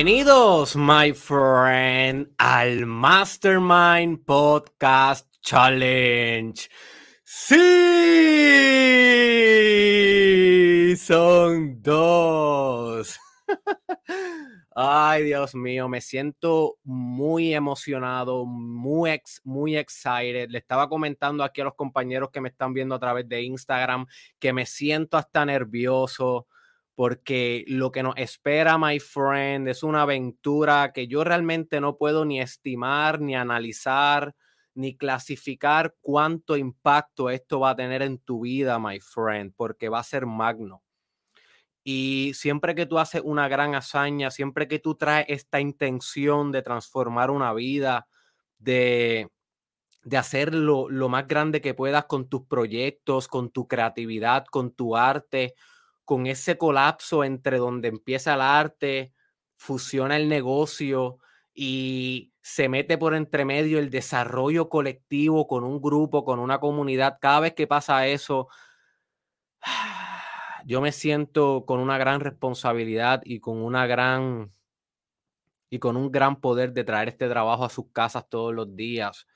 [0.00, 6.54] Bienvenidos, my friend, al Mastermind Podcast Challenge.
[7.24, 7.56] Sí,
[10.96, 13.18] son dos.
[14.76, 20.48] Ay, Dios mío, me siento muy emocionado, muy, ex, muy excited.
[20.48, 24.06] Le estaba comentando aquí a los compañeros que me están viendo a través de Instagram
[24.38, 26.46] que me siento hasta nervioso
[26.98, 32.24] porque lo que nos espera, my friend, es una aventura que yo realmente no puedo
[32.24, 34.34] ni estimar, ni analizar,
[34.74, 40.00] ni clasificar cuánto impacto esto va a tener en tu vida, my friend, porque va
[40.00, 40.82] a ser magno.
[41.84, 46.62] Y siempre que tú haces una gran hazaña, siempre que tú traes esta intención de
[46.62, 48.08] transformar una vida,
[48.58, 49.28] de,
[50.02, 54.72] de hacer lo, lo más grande que puedas con tus proyectos, con tu creatividad, con
[54.72, 55.54] tu arte,
[56.08, 59.12] con ese colapso entre donde empieza el arte,
[59.58, 61.18] fusiona el negocio
[61.52, 67.18] y se mete por entre medio el desarrollo colectivo con un grupo, con una comunidad.
[67.20, 68.48] Cada vez que pasa eso,
[70.64, 74.50] yo me siento con una gran responsabilidad y con una gran
[75.68, 79.26] y con un gran poder de traer este trabajo a sus casas todos los días.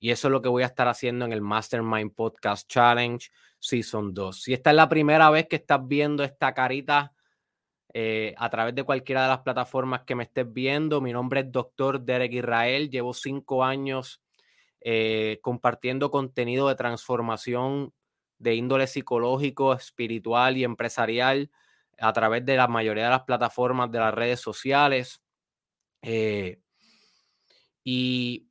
[0.00, 4.14] Y eso es lo que voy a estar haciendo en el Mastermind Podcast Challenge Season
[4.14, 4.42] 2.
[4.42, 7.12] Si esta es la primera vez que estás viendo esta carita
[7.92, 11.52] eh, a través de cualquiera de las plataformas que me estés viendo, mi nombre es
[11.52, 12.00] Dr.
[12.00, 12.88] Derek Israel.
[12.88, 14.22] Llevo cinco años
[14.80, 17.92] eh, compartiendo contenido de transformación
[18.38, 21.50] de índole psicológico, espiritual y empresarial
[21.98, 25.20] a través de la mayoría de las plataformas de las redes sociales.
[26.00, 26.58] Eh,
[27.84, 28.49] y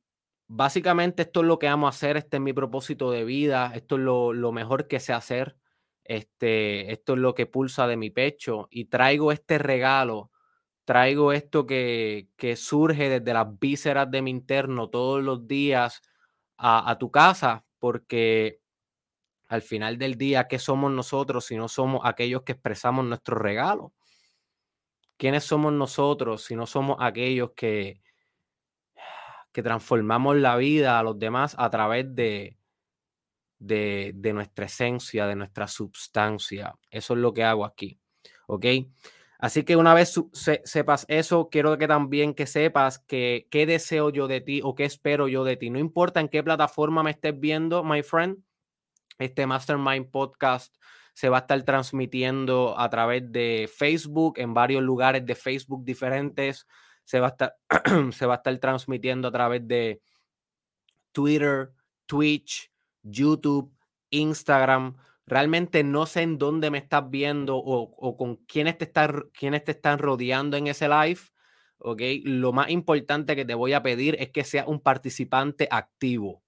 [0.52, 4.02] básicamente esto es lo que amo hacer, este es mi propósito de vida, esto es
[4.02, 5.56] lo, mejor que sé hacer,
[6.04, 10.32] este, esto es lo que pulsa de mi pecho y traigo este regalo,
[10.84, 16.02] traigo esto que, surge desde las vísceras de mi interno todos los días
[16.56, 18.60] a, a tu casa, porque
[19.46, 23.92] al final del día, ¿qué somos nosotros si no somos aquellos que expresamos nuestro regalo?
[25.16, 28.00] ¿Quiénes somos nosotros si no somos aquellos que,
[29.52, 32.56] que transformamos la vida a los demás a través de,
[33.60, 36.74] de, nuestra esencia, de nuestra substancia.
[36.90, 38.00] Eso es lo que hago aquí.
[38.46, 38.66] ¿Ok?
[39.38, 40.20] Así que una vez
[40.64, 44.84] sepas eso, quiero que también que sepas que qué deseo yo de ti o qué
[44.84, 45.70] espero yo de ti.
[45.70, 48.38] No importa en qué plataforma me estés viendo, my friend,
[49.18, 50.76] este Mastermind Podcast
[51.14, 56.66] se va a estar transmitiendo a través de Facebook, en varios lugares de Facebook diferentes
[57.10, 57.56] se va a estar,
[58.12, 60.00] se va a estar transmitiendo a través de
[61.10, 61.72] Twitter,
[62.06, 62.70] Twitch,
[63.02, 63.74] YouTube,
[64.10, 64.96] Instagram.
[65.26, 69.72] Realmente no sé en dónde me estás viendo o, con quiénes te, están, quiénes te
[69.72, 71.18] están rodeando en ese live.
[71.78, 72.00] ¿ok?
[72.22, 76.44] Lo más importante que te voy a pedir es que seas un participante activo.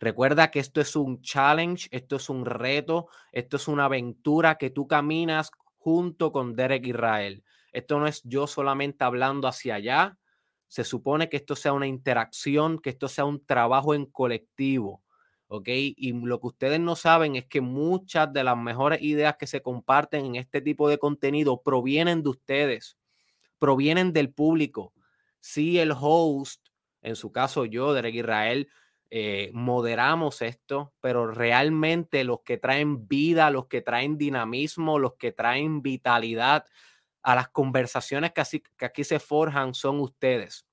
[0.00, 4.70] Recuerda que esto es un challenge, esto es un reto, esto es una aventura que
[4.70, 7.44] tú caminas junto con Derek Israel.
[7.76, 10.18] Esto no es yo solamente hablando hacia allá.
[10.66, 15.02] Se supone que esto sea una interacción, que esto sea un trabajo en colectivo.
[15.48, 15.68] ¿Ok?
[15.68, 19.60] Y lo que ustedes no saben es que muchas de las mejores ideas que se
[19.60, 22.96] comparten en este tipo de contenido provienen de ustedes,
[23.58, 24.94] provienen del público.
[25.40, 26.68] Si el host,
[27.02, 28.70] en su caso yo, Derek Israel,
[29.10, 35.32] eh, moderamos esto, pero realmente los que traen vida, los que traen dinamismo, los que
[35.32, 36.64] traen vitalidad,
[37.26, 40.64] a las conversaciones que, que aquí se forjan son ustedes.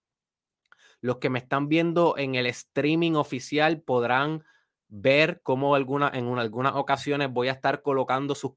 [1.02, 4.44] Los que me están viendo en el streaming oficial podrán
[4.88, 8.52] ver cómo alguna, en algunas ocasiones voy a estar colocando sus,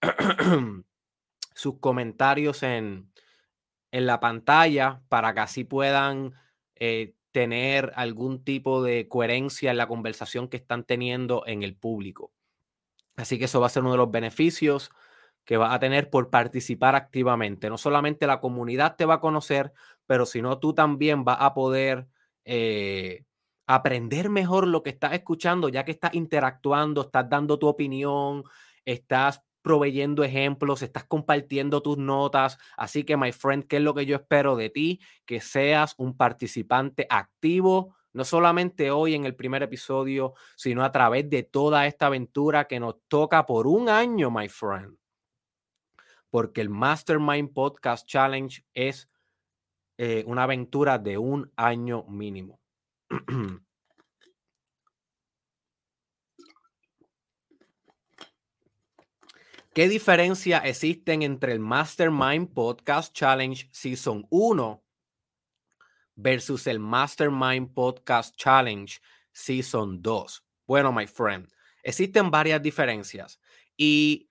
[1.54, 3.12] sus comentarios en,
[3.92, 6.32] en, la pantalla para que así puedan
[6.74, 12.32] eh, tener algún tipo de coherencia en la conversación que están teniendo en el público.
[13.16, 14.90] Así que eso va a ser uno de los beneficios
[15.44, 17.68] que vas a tener por participar activamente.
[17.68, 19.72] No solamente la comunidad te va a conocer,
[20.06, 22.08] pero sino tú también vas a poder
[22.44, 23.24] eh,
[23.66, 28.44] aprender mejor lo que estás escuchando, ya que estás interactuando, estás dando tu opinión,
[28.84, 32.58] estás proveyendo ejemplos, estás compartiendo tus notas.
[32.76, 35.00] Así que, my friend, ¿qué es lo que yo espero de ti?
[35.24, 41.28] Que seas un participante activo, no solamente hoy en el primer episodio, sino a través
[41.30, 44.98] de toda esta aventura que nos toca por un año, my friend
[46.34, 49.08] porque el Mastermind Podcast Challenge es
[49.98, 52.60] eh, una aventura de un año mínimo.
[59.72, 64.84] ¿Qué diferencia existen entre el Mastermind Podcast Challenge Season 1
[66.16, 70.44] versus el Mastermind Podcast Challenge Season 2?
[70.66, 71.48] Bueno, my friend,
[71.84, 73.38] existen varias diferencias
[73.76, 74.28] y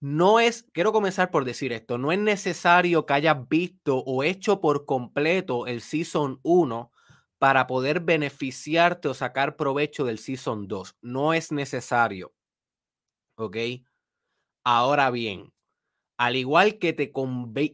[0.00, 4.60] no es, quiero comenzar por decir esto, no es necesario que hayas visto o hecho
[4.60, 6.90] por completo el Season 1
[7.38, 10.96] para poder beneficiarte o sacar provecho del Season 2.
[11.02, 12.32] No es necesario.
[13.36, 13.56] ¿Ok?
[14.64, 15.52] Ahora bien,
[16.18, 17.12] al igual que te,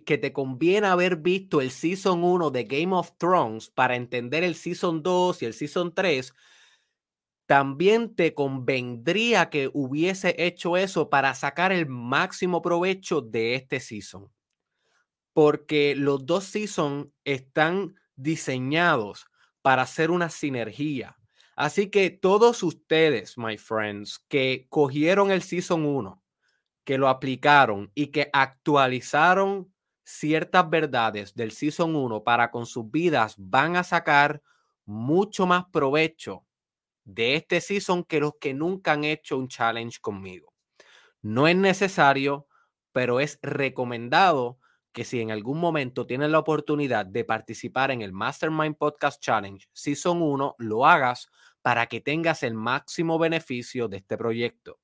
[0.05, 4.55] que te conviene haber visto el Season 1 de Game of Thrones para entender el
[4.55, 6.32] Season 2 y el Season 3,
[7.46, 14.31] también te convendría que hubiese hecho eso para sacar el máximo provecho de este season.
[15.32, 19.26] Porque los dos seasons están diseñados
[19.62, 21.16] para hacer una sinergia.
[21.54, 26.22] Así que todos ustedes, my friends, que cogieron el season 1,
[26.84, 29.72] que lo aplicaron y que actualizaron
[30.04, 34.43] ciertas verdades del season 1 para con sus vidas, van a sacar
[34.84, 36.45] mucho más provecho
[37.06, 40.53] de este season que los que nunca han hecho un challenge conmigo.
[41.23, 42.47] No es necesario,
[42.93, 44.58] pero es recomendado
[44.93, 49.67] que si en algún momento tienes la oportunidad de participar en el Mastermind Podcast Challenge
[49.73, 51.29] Season 1, lo hagas
[51.62, 54.79] para que tengas el máximo beneficio de este proyecto.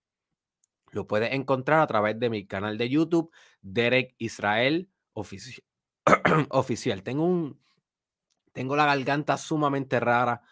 [0.90, 3.32] Lo puedes encontrar a través de mi canal de YouTube,
[3.62, 4.90] Derek Israel
[6.50, 7.02] Oficial.
[7.02, 7.60] Tengo un
[8.52, 10.42] tengo la garganta sumamente rara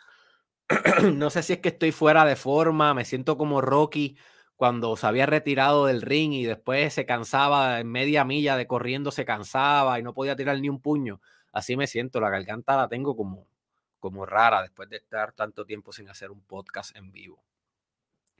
[1.15, 4.17] no sé si es que estoy fuera de forma, me siento como Rocky
[4.57, 9.11] cuando se había retirado del ring y después se cansaba en media milla de corriendo,
[9.11, 11.21] se cansaba y no podía tirar ni un puño.
[11.53, 13.47] Así me siento, la garganta la tengo como,
[13.99, 17.43] como rara después de estar tanto tiempo sin hacer un podcast en vivo.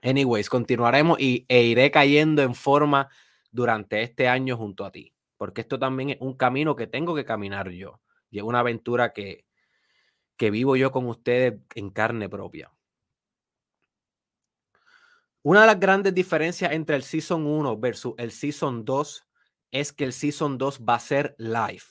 [0.03, 3.09] Anyways, continuaremos y, e iré cayendo en forma
[3.51, 7.25] durante este año junto a ti, porque esto también es un camino que tengo que
[7.25, 8.01] caminar yo
[8.31, 9.45] y es una aventura que,
[10.41, 12.73] que vivo yo con ustedes en carne propia.
[15.43, 19.29] Una de las grandes diferencias entre el Season 1 versus el Season 2
[19.71, 21.83] es que el Season 2 va a ser live.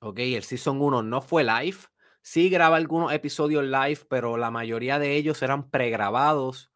[0.00, 1.78] Ok, el Season 1 no fue live.
[2.20, 6.72] Sí graba algunos episodios live, pero la mayoría de ellos eran pregrabados.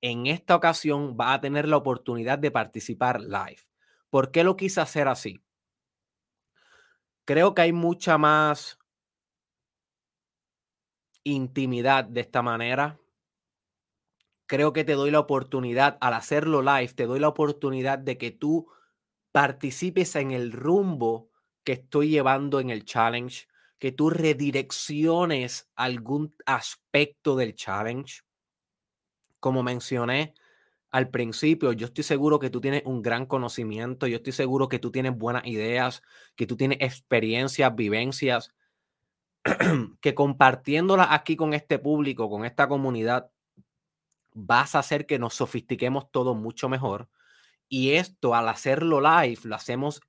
[0.00, 3.62] En esta ocasión va a tener la oportunidad de participar live.
[4.08, 5.42] ¿Por qué lo quise hacer así?
[7.24, 8.79] Creo que hay mucha más
[11.24, 12.98] intimidad de esta manera.
[14.46, 18.30] Creo que te doy la oportunidad, al hacerlo live, te doy la oportunidad de que
[18.30, 18.68] tú
[19.32, 21.30] participes en el rumbo
[21.64, 23.46] que estoy llevando en el challenge,
[23.78, 28.22] que tú redirecciones algún aspecto del challenge.
[29.38, 30.34] Como mencioné
[30.90, 34.80] al principio, yo estoy seguro que tú tienes un gran conocimiento, yo estoy seguro que
[34.80, 36.02] tú tienes buenas ideas,
[36.34, 38.52] que tú tienes experiencias, vivencias,
[40.00, 43.30] que compartiéndola aquí con este público, con esta comunidad,
[44.32, 47.08] vas a hacer que nos sofistiquemos todo mucho mejor.
[47.68, 50.00] Y esto, al hacerlo live, lo hacemos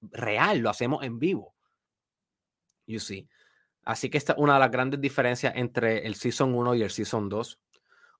[0.00, 1.54] real, lo hacemos en vivo.
[2.86, 3.28] You see.
[3.84, 6.90] Así que esta es una de las grandes diferencias entre el Season 1 y el
[6.90, 7.60] Season 2.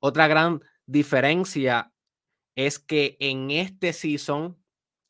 [0.00, 1.92] Otra gran diferencia
[2.54, 4.62] es que en este Season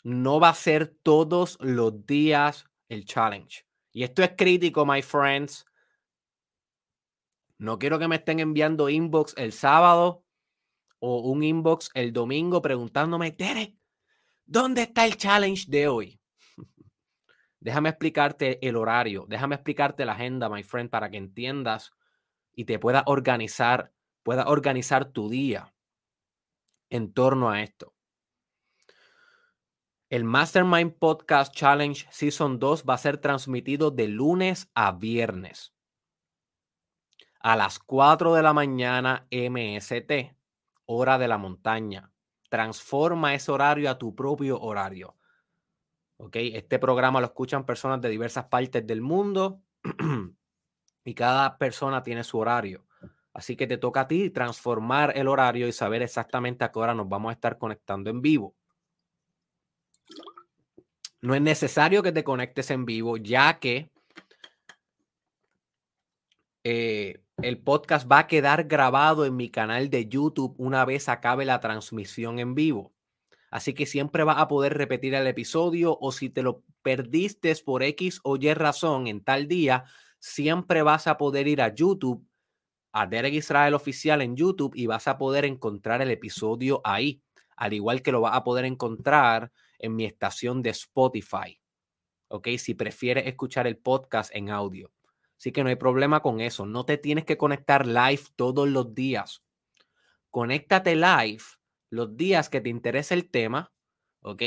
[0.05, 3.64] no va a ser todos los días el challenge.
[3.95, 5.65] Y esto es crítico, my friends.
[7.59, 10.25] No quiero que me estén enviando inbox el sábado
[10.99, 13.77] o un inbox el domingo preguntándome, Derek,
[14.45, 16.21] ¿dónde está el challenge de hoy?
[17.61, 21.93] déjame explicarte el horario, déjame explicarte la agenda, my friend, para que entiendas
[22.53, 23.93] y te puedas organizar,
[24.25, 25.73] puedas organizar tu día
[26.91, 27.94] en torno a esto.
[30.15, 35.75] El Mastermind Podcast Challenge Season 2 va a ser transmitido de lunes a viernes
[37.41, 40.37] a las 4 de la mañana MST,
[40.87, 42.13] hora de la montaña.
[42.49, 45.17] Transforma ese horario a tu propio horario.
[46.19, 46.37] ¿Ok?
[46.37, 49.63] Este programa lo escuchan personas de diversas partes del mundo
[51.05, 52.87] y cada persona tiene su horario.
[53.33, 56.95] Así que te toca a ti transformar el horario y saber exactamente a qué hora
[56.95, 58.55] nos vamos a estar conectando en vivo.
[61.25, 63.91] No es necesario que te conectes en vivo, ya que
[66.65, 71.47] eh, el podcast va a quedar grabado en mi canal de YouTube una vez acabe
[71.47, 72.93] la transmisión en vivo.
[73.51, 77.83] Así que siempre vas a poder repetir el episodio o si te lo perdiste por
[77.83, 79.85] X o Y razón en tal día,
[80.19, 82.23] siempre vas a poder ir a YouTube,
[82.93, 87.23] a Derek Israel Oficial en YouTube y vas a poder encontrar el episodio ahí.
[87.57, 89.51] al igual que lo vas a poder encontrar
[89.85, 91.61] en mi estación de Spotify.
[92.29, 92.49] ¿Ok?
[92.59, 94.93] Si prefieres escuchar el podcast en audio.
[95.39, 96.67] Así que no hay problema con eso.
[96.67, 99.43] No te tienes que conectar live todos los días.
[100.31, 101.43] Conéctate live
[101.91, 103.73] los días que te interesa el tema,
[104.23, 104.43] ¿ok?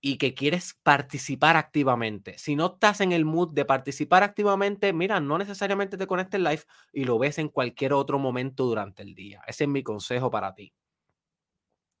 [0.00, 2.38] Y que quieres participar activamente.
[2.38, 6.62] Si no estás en el mood de participar activamente, mira, no necesariamente te conectes live
[6.92, 9.42] y lo ves en cualquier otro momento durante el día.
[9.46, 10.72] Ese es mi consejo para ti.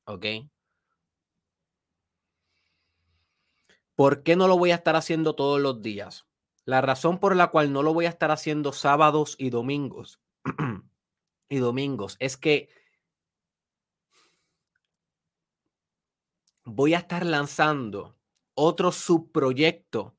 [0.06, 0.26] ¿Ok?
[3.96, 6.26] ¿Por qué no lo voy a estar haciendo todos los días?
[6.66, 10.20] La razón por la cual no lo voy a estar haciendo sábados y domingos
[11.48, 12.68] y domingos es que
[16.64, 18.18] voy a estar lanzando
[18.54, 20.16] otro subproyecto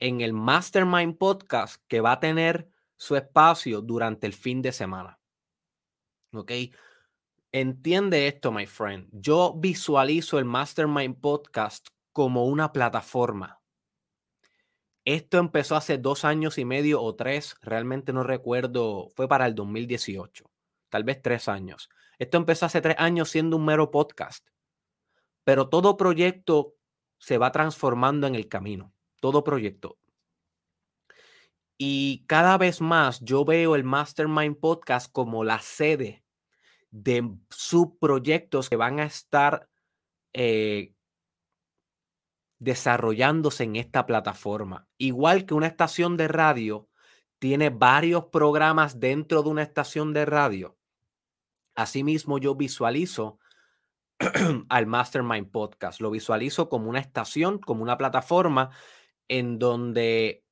[0.00, 5.18] en el Mastermind Podcast que va a tener su espacio durante el fin de semana.
[6.32, 6.52] ¿Ok?
[7.52, 9.08] Entiende esto, my friend.
[9.12, 13.60] Yo visualizo el Mastermind Podcast como una plataforma.
[15.04, 19.56] Esto empezó hace dos años y medio o tres, realmente no recuerdo, fue para el
[19.56, 20.50] 2018,
[20.88, 21.90] tal vez tres años.
[22.18, 24.48] Esto empezó hace tres años siendo un mero podcast.
[25.42, 26.76] Pero todo proyecto
[27.18, 29.98] se va transformando en el camino, todo proyecto.
[31.76, 36.24] Y cada vez más yo veo el Mastermind Podcast como la sede
[36.92, 39.68] de subproyectos que van a estar
[40.32, 40.93] eh,
[42.58, 44.88] desarrollándose en esta plataforma.
[44.98, 46.88] Igual que una estación de radio
[47.38, 50.76] tiene varios programas dentro de una estación de radio.
[51.74, 53.38] Asimismo, yo visualizo
[54.68, 56.00] al Mastermind Podcast.
[56.00, 58.70] Lo visualizo como una estación, como una plataforma
[59.28, 60.44] en donde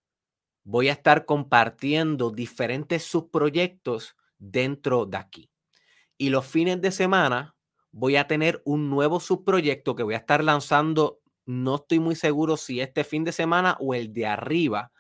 [0.65, 5.51] voy a estar compartiendo diferentes subproyectos dentro de aquí.
[6.19, 7.57] Y los fines de semana
[7.91, 11.22] voy a tener un nuevo subproyecto que voy a estar lanzando.
[11.45, 14.93] No estoy muy seguro si este fin de semana o el de arriba.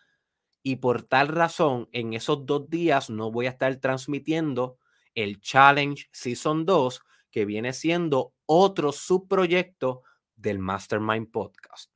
[0.63, 4.79] Y por tal razón, en esos dos días no voy a estar transmitiendo
[5.15, 10.03] el Challenge Season 2, que viene siendo otro subproyecto
[10.37, 11.91] del Mastermind Podcast.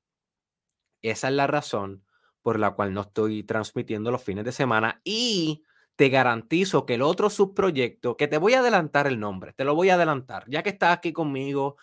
[1.03, 2.05] Esa es la razón
[2.43, 5.65] por la cual no estoy transmitiendo los fines de semana y
[5.97, 9.75] te garantizo que el otro subproyecto, que te voy a adelantar el nombre, te lo
[9.75, 11.77] voy a adelantar, ya que estás aquí conmigo,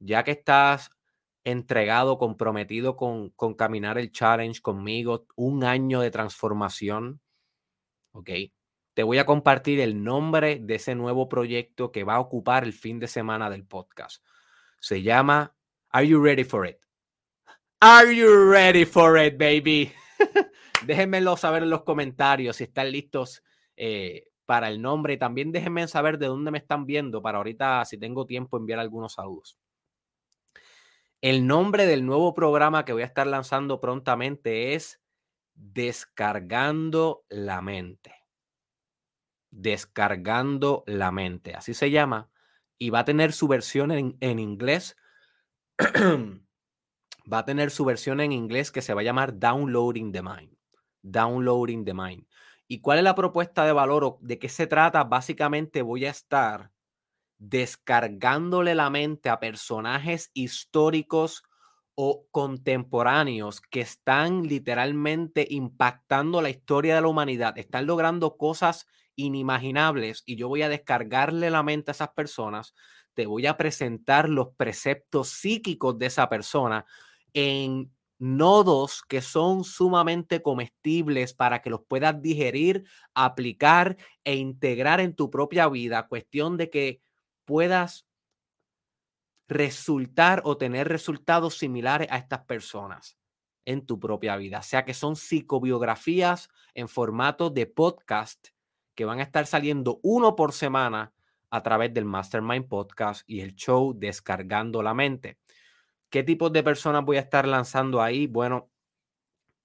[0.00, 0.90] ya que estás
[1.44, 7.20] entregado, comprometido con, caminar el challenge conmigo, un año de transformación,
[8.12, 8.30] ¿ok?
[8.94, 12.72] te voy a compartir el nombre de ese nuevo proyecto que va a ocupar el
[12.72, 14.22] fin de semana del podcast.
[14.80, 15.56] Se llama
[15.88, 16.78] Are You Ready for It?
[17.80, 19.92] Are you ready for it, baby?
[20.86, 23.42] déjenmelo saber en los comentarios si están listos
[23.76, 25.16] eh, para el nombre.
[25.16, 29.14] También déjenme saber de dónde me están viendo para ahorita, si tengo tiempo, enviar algunos
[29.14, 29.58] saludos.
[31.22, 35.00] El nombre del nuevo programa que voy a estar lanzando prontamente es
[35.54, 38.22] Descargando la Mente
[39.52, 42.30] descargando la mente, así se llama,
[42.78, 44.96] y va a tener su versión en, en inglés.
[47.32, 50.56] va a tener su versión en inglés que se va a llamar Downloading the Mind.
[51.02, 52.26] Downloading the Mind.
[52.66, 55.04] ¿Y cuál es la propuesta de valor o de qué se trata?
[55.04, 56.71] Básicamente voy a estar
[57.42, 61.42] descargándole la mente a personajes históricos
[61.96, 70.22] o contemporáneos que están literalmente impactando la historia de la humanidad, están logrando cosas inimaginables
[70.24, 72.74] y yo voy a descargarle la mente a esas personas,
[73.14, 76.86] te voy a presentar los preceptos psíquicos de esa persona
[77.34, 82.84] en nodos que son sumamente comestibles para que los puedas digerir,
[83.14, 86.06] aplicar e integrar en tu propia vida.
[86.06, 87.00] Cuestión de que
[87.52, 88.06] puedas
[89.46, 93.18] resultar o tener resultados similares a estas personas
[93.66, 94.60] en tu propia vida.
[94.60, 98.48] O sea que son psicobiografías en formato de podcast
[98.94, 101.12] que van a estar saliendo uno por semana
[101.50, 105.36] a través del Mastermind Podcast y el show Descargando la Mente.
[106.08, 108.26] ¿Qué tipos de personas voy a estar lanzando ahí?
[108.26, 108.70] Bueno,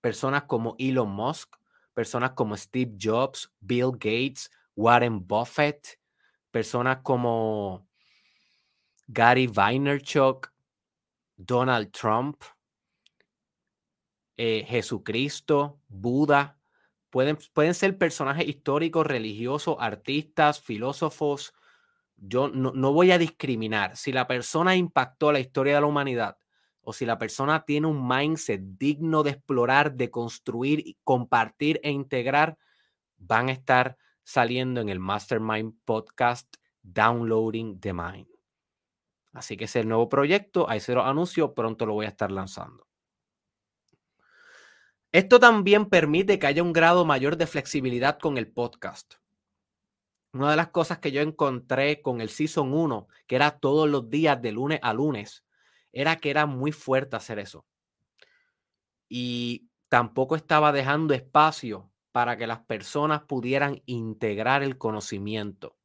[0.01, 1.55] personas como Elon Musk,
[1.93, 5.97] personas como Steve Jobs, Bill Gates, Warren Buffett,
[6.57, 7.87] personas como
[9.05, 10.51] Gary Vaynerchuk,
[11.35, 12.41] Donald Trump,
[14.37, 16.57] eh, Jesucristo, Buda,
[17.11, 21.53] Pueden, ser personajes históricos, religiosos, artistas, filósofos.
[22.15, 23.95] Yo no, voy a discriminar.
[23.95, 26.37] Si la persona impactó la historia de la humanidad
[26.81, 32.57] o si la persona tiene un mindset digno de explorar, de construir, compartir e integrar,
[33.17, 38.27] van a estar saliendo en el Mastermind Podcast Downloading the Mind.
[39.31, 42.85] Así que ese nuevo proyecto, ahí se lo anuncio, pronto lo voy a estar lanzando.
[45.13, 49.13] Esto también permite que haya un grado mayor de flexibilidad con el podcast.
[50.33, 54.09] Una de las cosas que yo encontré con el Season 1, que era todos los
[54.09, 55.45] días de lunes a lunes,
[55.93, 57.65] era que era muy fuerte hacer eso.
[59.07, 65.77] Y tampoco estaba dejando espacio para que las personas pudieran integrar el conocimiento.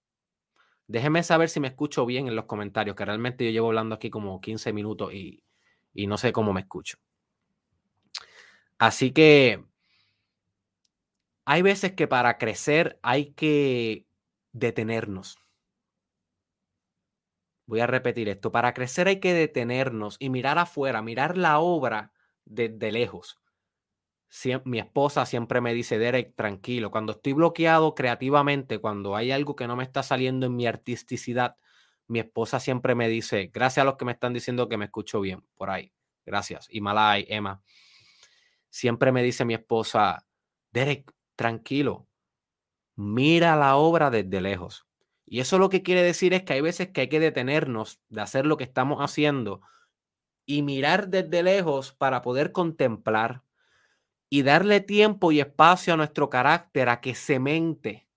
[0.86, 4.08] Déjenme saber si me escucho bien en los comentarios, que realmente yo llevo hablando aquí
[4.08, 5.44] como 15 minutos y,
[5.92, 6.96] y no sé cómo me escucho.
[8.78, 9.62] Así que
[11.44, 14.06] hay veces que para crecer hay que
[14.52, 15.36] detenernos.
[17.66, 18.50] Voy a repetir esto.
[18.50, 22.10] Para crecer hay que detenernos y mirar afuera, mirar la obra
[22.46, 23.41] desde lejos
[24.64, 29.66] mi esposa siempre me dice, Derek, tranquilo, cuando estoy bloqueado creativamente, cuando hay algo que
[29.66, 31.56] no me está saliendo en mi artisticidad,
[32.08, 35.20] mi esposa siempre me dice, gracias a los que me están diciendo que me escucho
[35.20, 35.92] bien, por ahí,
[36.24, 36.66] gracias.
[36.70, 37.62] Y Malay, Emma,
[38.70, 40.26] siempre me dice mi esposa,
[40.70, 42.08] Derek, tranquilo,
[42.96, 44.86] mira la obra desde lejos.
[45.26, 48.22] Y eso lo que quiere decir es que hay veces que hay que detenernos de
[48.22, 49.60] hacer lo que estamos haciendo
[50.46, 53.42] y mirar desde lejos para poder contemplar
[54.32, 58.08] y darle tiempo y espacio a nuestro carácter a que semente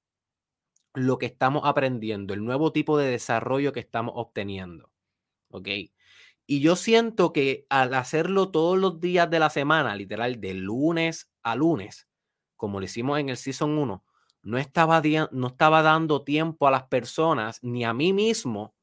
[0.94, 4.90] lo que estamos aprendiendo, el nuevo tipo de desarrollo que estamos obteniendo.
[5.50, 5.68] ¿Ok?
[6.48, 11.30] Y yo siento que al hacerlo todos los días de la semana, literal, de lunes
[11.44, 12.08] a lunes,
[12.56, 14.06] como lo hicimos en el Season 1,
[14.44, 15.02] no estaba,
[15.32, 18.74] no estaba dando tiempo a las personas ni a mí mismo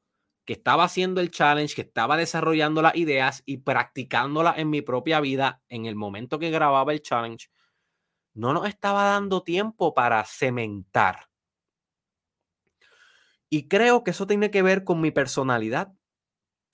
[0.45, 5.19] que estaba haciendo el challenge, que estaba desarrollando las ideas y practicándolas en mi propia
[5.21, 7.49] vida en el momento que grababa el challenge,
[8.33, 11.29] no nos estaba dando tiempo para cementar.
[13.49, 15.93] Y creo que eso tiene que ver con mi personalidad.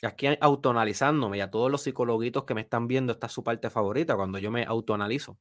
[0.02, 3.70] Aquí autoanalizándome y a todos los psicologuitos que me están viendo, esta es su parte
[3.70, 5.38] favorita cuando yo me autoanalizo.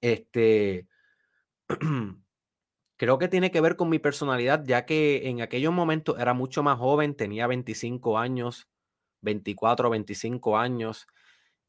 [0.00, 0.86] Este,
[2.96, 6.62] Creo que tiene que ver con mi personalidad, ya que en aquellos momentos era mucho
[6.62, 8.68] más joven, tenía 25 años,
[9.22, 11.06] 24, 25 años,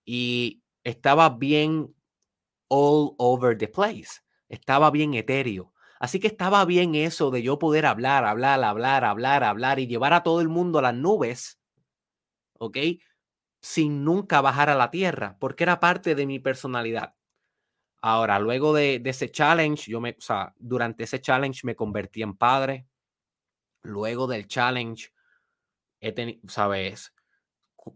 [0.06, 1.96] y estaba bien
[2.70, 5.74] all over the place, estaba bien etéreo.
[6.00, 10.14] Así que estaba bien eso de yo poder hablar, hablar, hablar, hablar, hablar y llevar
[10.14, 11.60] a todo el mundo a las nubes,
[12.60, 12.78] ¿ok?
[13.62, 17.16] Sin nunca bajar a la tierra, porque era parte de mi personalidad.
[18.06, 22.36] Ahora, luego de, ese challenge, yo me, o sea, durante ese challenge me convertí en
[22.36, 22.86] padre.
[23.82, 25.14] Luego del challenge,
[26.02, 27.14] he tenido, sabes,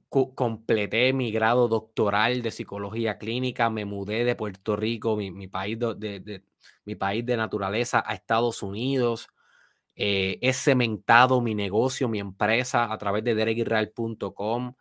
[0.09, 6.43] completé mi grado doctoral de psicología clínica, me mudé de Puerto Rico, mi, país, de,
[6.85, 9.27] mi país de naturaleza, a Estados Unidos.
[9.93, 14.73] Eh, he cementado mi negocio, mi empresa a través de derekisrael.com.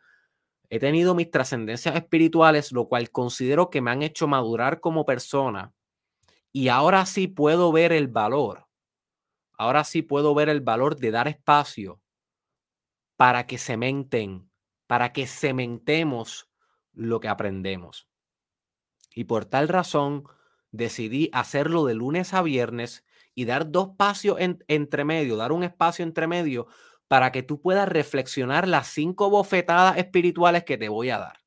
[0.69, 5.73] He tenido mis trascendencias espirituales, lo cual considero que me han hecho madurar como persona.
[6.53, 8.67] Y ahora sí puedo ver el valor.
[9.59, 12.01] Ahora sí puedo ver el valor de dar espacio
[13.17, 14.51] para que cementen,
[14.87, 16.51] para que cementemos
[16.93, 18.09] lo que aprendemos.
[19.15, 20.25] Y por tal razón
[20.73, 26.05] decidí hacerlo de lunes a viernes y dar dos espacios entre medio, dar un espacio
[26.05, 26.67] entre medio
[27.09, 31.39] para que tú puedas reflexionar las cinco bofetadas espirituales que te voy a dar.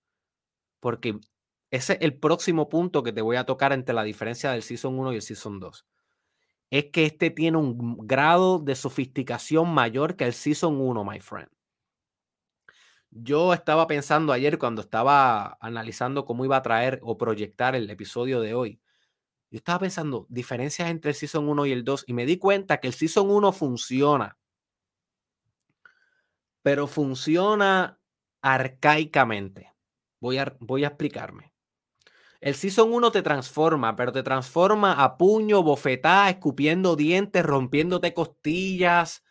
[0.80, 1.20] Porque
[1.72, 4.98] ese es el próximo punto que te voy a tocar entre la diferencia del Season
[4.98, 5.86] 1 y el Season 2.
[6.72, 11.50] Es que este tiene un grado de sofisticación mayor que el Season 1, my friend.
[13.12, 18.40] Yo estaba pensando ayer cuando estaba analizando cómo iba a traer o proyectar el episodio
[18.40, 18.80] de hoy.
[19.52, 22.80] Yo estaba pensando diferencias entre el Season 1 y el 2 y me di cuenta
[22.80, 24.39] que el Season 1 funciona
[26.62, 28.00] pero funciona
[28.42, 29.74] arcaicamente.
[30.20, 31.54] Voy a, voy a explicarme.
[32.42, 39.24] El Season 1 te transforma, pero te transforma a puño, bofetada, escupiendo dientes, rompiéndote costillas.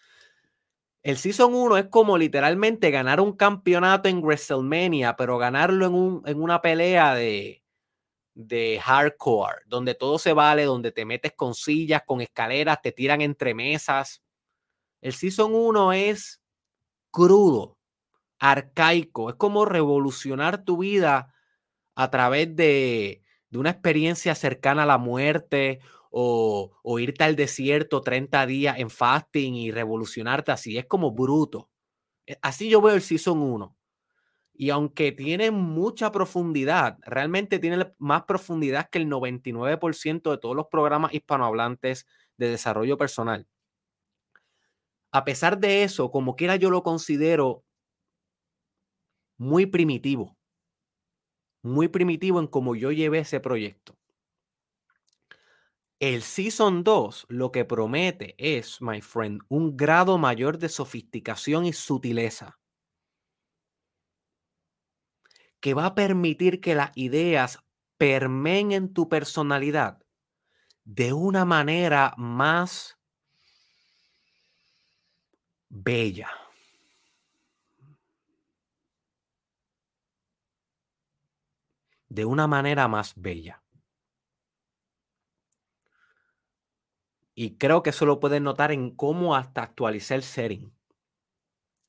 [1.02, 6.22] El Season 1 es como literalmente ganar un campeonato en WrestleMania, pero ganarlo en, un,
[6.26, 7.64] en una pelea de,
[8.34, 13.22] de hardcore, donde todo se vale, donde te metes con sillas, con escaleras, te tiran
[13.22, 14.22] entre mesas.
[15.00, 16.42] El Season 1 es
[17.10, 17.78] crudo,
[18.38, 19.30] arcaico.
[19.30, 21.34] Es como revolucionar tu vida
[21.94, 28.78] a través de, una experiencia cercana a la muerte o, irte al desierto 30 días
[28.78, 30.78] en fasting y revolucionarte así.
[30.78, 31.70] Es como bruto.
[32.26, 33.76] E, así yo veo el Season 1.
[34.54, 40.66] Y aunque tiene mucha profundidad, realmente tiene más profundidad que el 99% de todos los
[40.66, 43.46] programas hispanohablantes de desarrollo personal
[45.12, 47.64] a pesar de eso, como quiera yo lo considero
[49.38, 50.36] muy primitivo.
[51.62, 53.96] Muy primitivo en cómo yo llevé ese proyecto.
[56.00, 61.72] El Season 2 lo que promete es, my friend, un grado mayor de sofisticación y
[61.72, 62.58] sutileza
[65.60, 67.58] que va a permitir que las ideas
[67.96, 69.98] permeen en tu personalidad
[70.84, 72.97] de una manera más
[75.68, 76.28] bella.
[82.08, 83.62] De una manera más bella.
[87.34, 90.72] Y creo que eso lo pueden notar en cómo hasta actualizar el setting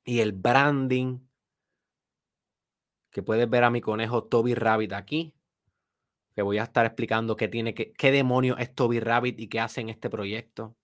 [0.03, 1.19] y el branding.
[3.09, 5.33] Que puedes ver a mi conejo Toby Rabbit aquí.
[6.35, 9.59] Que voy a estar explicando qué tiene que, qué demonio es Toby Rabbit y qué
[9.59, 10.75] hace en este proyecto.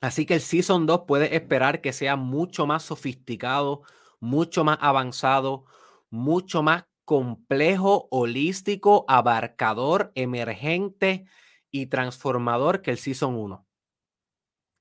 [0.00, 3.82] Así que el Season 2 puede esperar que sea mucho más sofisticado,
[4.18, 5.64] mucho más avanzado,
[6.10, 11.24] mucho más complejo, holístico, abarcador, emergente
[11.70, 13.66] y transformador que el Season 1.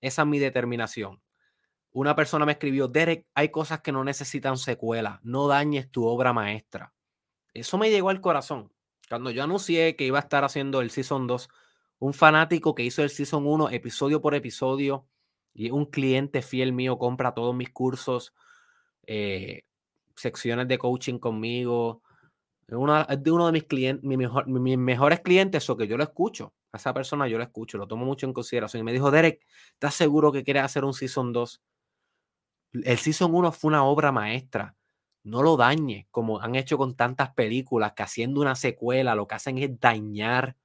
[0.01, 1.21] Esa es mi determinación.
[1.91, 6.33] Una persona me escribió, Derek, hay cosas que no necesitan secuela, no dañes tu obra
[6.33, 6.93] maestra.
[7.53, 8.71] Eso me llegó al corazón.
[9.09, 11.49] Cuando yo anuncié que iba a estar haciendo el Season 2,
[12.01, 15.05] un fanático que hizo el Season 1 episodio por episodio
[15.53, 18.33] y un cliente fiel mío compra todos mis cursos,
[19.05, 19.65] eh,
[20.15, 22.01] secciones de coaching conmigo,
[22.67, 26.03] es de uno de mis clientes, mi mejor, mis mejores clientes, o que yo lo
[26.03, 26.55] escucho.
[26.71, 28.81] A esa persona yo lo escucho, lo tomo mucho en consideración.
[28.81, 31.61] Y me dijo, Derek, ¿estás seguro que quieres hacer un Season 2?
[32.73, 34.75] El Season 1 fue una obra maestra.
[35.23, 39.35] No lo dañe, como han hecho con tantas películas, que haciendo una secuela lo que
[39.35, 40.55] hacen es dañar,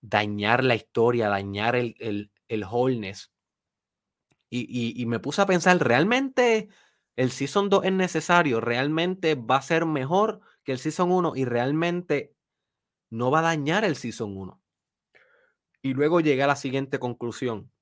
[0.00, 3.32] dañar la historia, dañar el, el, el wholeness.
[4.52, 6.68] Y, y me puse a pensar, ¿realmente
[7.14, 8.60] el Season 2 es necesario?
[8.60, 10.40] ¿Realmente va a ser mejor?
[10.64, 12.34] que el Season 1 y realmente
[13.10, 14.60] no va a dañar el Season 1.
[15.82, 17.72] Y luego llega a la siguiente conclusión.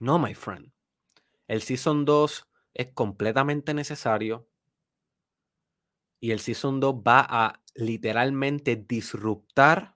[0.00, 0.72] No, my friend.
[1.46, 4.48] El Season 2 es completamente necesario
[6.20, 9.93] y el Season 2 va a literalmente disruptar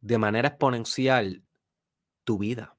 [0.00, 1.42] de manera exponencial
[2.24, 2.76] tu vida.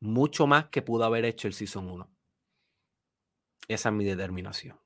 [0.00, 2.10] Mucho más que pudo haber hecho el Season 1.
[3.68, 4.78] Esa es mi determinación.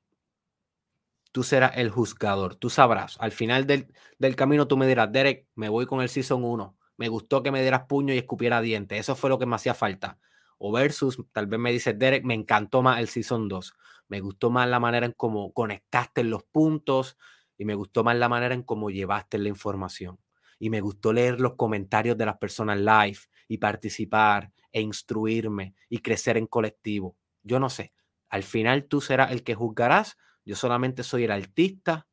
[1.31, 3.17] Tú serás el juzgador, tú sabrás.
[3.19, 6.75] Al final del, camino tú me dirás, Derek, me voy con el Season 1.
[6.97, 8.99] Me gustó que me dieras puño y escupiera dientes.
[8.99, 10.17] Eso fue lo que me hacía falta.
[10.57, 13.73] O versus, tal vez me dices, Derek, me encantó más el Season 2.
[14.07, 17.17] Me gustó más la manera en cómo conectaste los puntos
[17.57, 20.19] y me gustó más la manera en cómo llevaste la información.
[20.59, 25.99] Y me gustó leer los comentarios de las personas live y participar e instruirme y
[25.99, 27.17] crecer en colectivo.
[27.41, 27.93] Yo no sé,
[28.29, 30.17] al final tú serás el que juzgarás.
[30.45, 32.07] Yo solamente soy el artista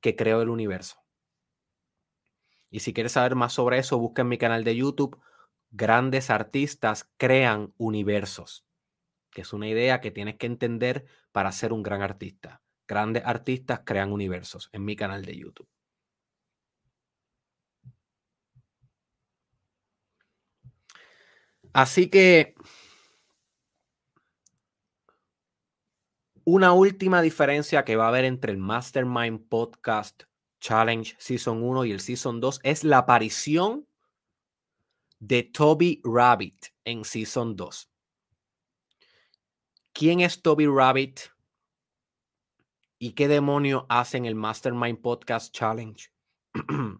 [0.00, 1.02] que creo el universo.
[2.70, 5.20] Y si quieres saber más sobre eso, busca en mi canal de YouTube.
[5.70, 8.66] Grandes artistas crean universos,
[9.30, 12.62] que es una idea que tienes que entender para ser un gran artista.
[12.86, 15.68] Grandes artistas crean universos en mi canal de YouTube.
[21.72, 22.54] Así que
[26.50, 30.22] Una última diferencia que va a haber entre el Mastermind Podcast
[30.62, 33.86] Challenge Season 1 y el Season 2 es la aparición
[35.18, 37.90] de Toby Rabbit en Season 2.
[39.92, 41.20] ¿Quién es Toby Rabbit?
[42.98, 46.10] ¿Y qué demonio hace en el Mastermind Podcast Challenge?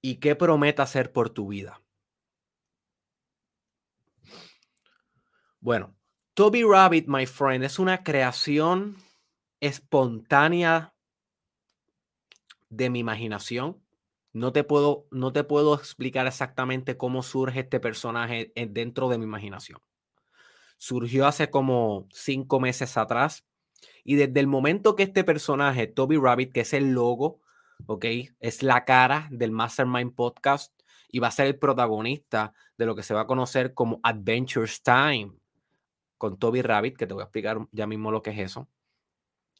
[0.00, 1.82] ¿Y qué promete hacer por tu vida?
[5.60, 5.96] Bueno,
[6.34, 8.96] Toby Rabbit, my friend, es una creación
[9.60, 10.94] espontánea
[12.68, 13.82] de mi imaginación.
[14.32, 19.18] No te puedo, no te puedo explicar exactamente cómo surge este personaje eh, dentro de
[19.18, 19.80] mi imaginación.
[20.76, 23.44] Surgió hace como cinco meses atrás
[24.04, 27.40] y desde el momento que este personaje, Toby Rabbit, que es el logo,
[27.86, 28.04] ¿ok?
[28.38, 30.72] Es la cara del Mastermind Podcast
[31.10, 34.82] y va a ser el protagonista de lo que se va a conocer como Adventures
[34.84, 35.32] Time
[36.18, 38.68] con Toby Rabbit, que te voy a explicar ya mismo lo que es eso.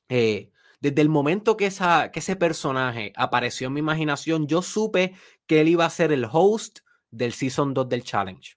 [0.09, 5.15] Eh, desde el momento que, esa, que ese personaje apareció en mi imaginación, yo supe
[5.47, 8.57] que él iba a ser el host del Season 2 del Challenge.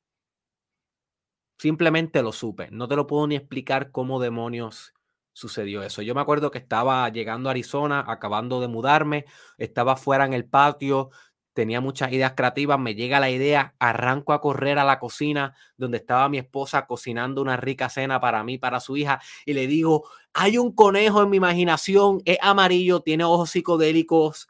[1.58, 2.70] Simplemente lo supe.
[2.72, 4.94] No te lo puedo ni explicar cómo demonios
[5.34, 6.02] sucedió eso.
[6.02, 9.26] Yo me acuerdo que estaba llegando a Arizona, acabando de mudarme,
[9.58, 11.10] estaba fuera en el patio,
[11.54, 15.98] tenía muchas ideas creativas, me llega la idea, arranco a correr a la cocina donde
[15.98, 20.10] estaba mi esposa cocinando una rica cena para mí, para su hija, y le digo,
[20.34, 24.48] hay un conejo en mi imaginación, es amarillo, tiene ojos psicodélicos,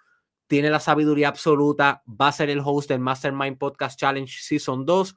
[0.48, 5.16] tiene la sabiduría absoluta, va a ser el host del Mastermind Podcast Challenge Season 2,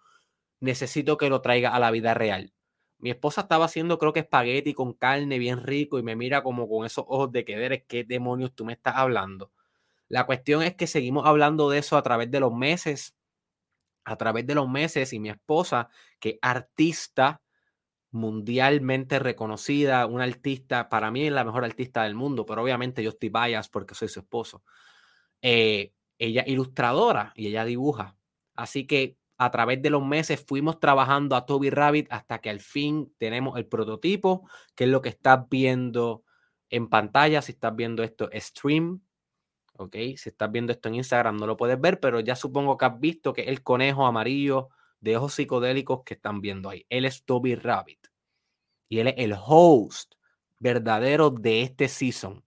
[0.61, 2.53] necesito que lo traiga a la vida real.
[2.99, 6.69] Mi esposa estaba haciendo, creo que espagueti con carne bien rico y me mira como
[6.69, 9.51] con esos ojos de que eres, ¿qué demonios tú me estás hablando?
[10.09, 13.15] La cuestión es que seguimos hablando de eso a través de los meses,
[14.05, 15.89] a través de los meses y mi esposa,
[16.21, 17.43] que artista
[18.11, 23.11] mundialmente reconocida, una artista, para mí es la mejor artista del mundo, pero obviamente yo
[23.11, 24.63] estoy bias porque soy su esposo.
[25.43, 28.17] Eh, ella ilustradora y ella dibuja.
[28.55, 32.61] Así que a través de los meses fuimos trabajando a Toby Rabbit hasta que al
[32.61, 36.23] fin tenemos el prototipo, que es lo que estás viendo
[36.71, 37.43] en pantalla.
[37.43, 39.01] Si estás viendo esto, stream,
[39.77, 39.97] ¿ok?
[40.17, 43.01] Si estás viendo esto en Instagram no lo puedes ver, pero ya supongo que has
[43.01, 44.69] visto que el conejo amarillo
[45.01, 46.87] de ojos psicodélicos que están viendo ahí.
[46.89, 48.09] Él es Toby Rabbit
[48.89, 50.15] y él es el host
[50.59, 52.43] verdadero de este season.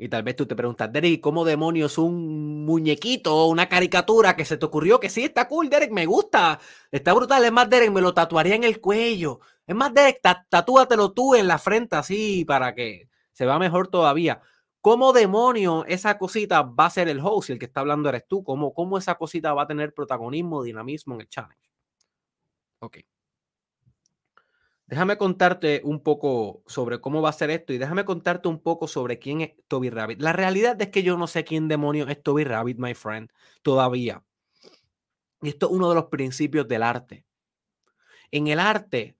[0.00, 4.44] Y tal vez tú te preguntas, Derek, ¿cómo demonios un muñequito o una caricatura que
[4.44, 5.00] se te ocurrió?
[5.00, 6.60] Que sí, está cool, Derek, me gusta.
[6.92, 7.44] Está brutal.
[7.44, 9.40] Es más, Derek, me lo tatuaría en el cuello.
[9.66, 14.42] Es más, Derek, tatúatelo tú en la frente así para que se va mejor todavía.
[14.80, 18.26] ¿Cómo demonio esa cosita va a ser el host y el que está hablando eres
[18.26, 18.42] tú?
[18.42, 21.70] ¿Cómo, ¿Cómo esa cosita va a tener protagonismo, dinamismo en el challenge?
[22.80, 22.98] Ok.
[24.86, 28.88] Déjame contarte un poco sobre cómo va a ser esto y déjame contarte un poco
[28.88, 30.20] sobre quién es Toby Rabbit.
[30.20, 33.30] La realidad es que yo no sé quién demonio es Toby Rabbit, my friend,
[33.62, 34.24] todavía.
[35.42, 37.24] Y esto es uno de los principios del arte.
[38.32, 39.16] En el arte,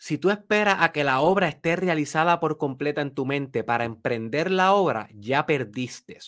[0.00, 3.84] si tú esperas a que la obra esté realizada por completa en tu mente para
[3.84, 6.18] emprender la obra, ya perdiste.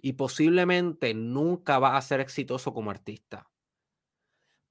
[0.00, 3.48] Y posiblemente nunca vas a ser exitoso como artista.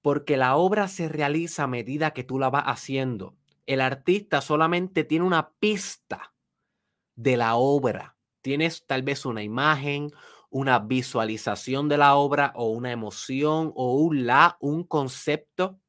[0.02, 3.38] Porque la obra se realiza a medida que tú la vas haciendo.
[3.66, 6.34] El artista solamente tiene una pista
[7.16, 8.18] de la obra.
[8.42, 10.12] Tienes tal vez una imagen,
[10.50, 15.80] una visualización de la obra o una emoción o un la, un concepto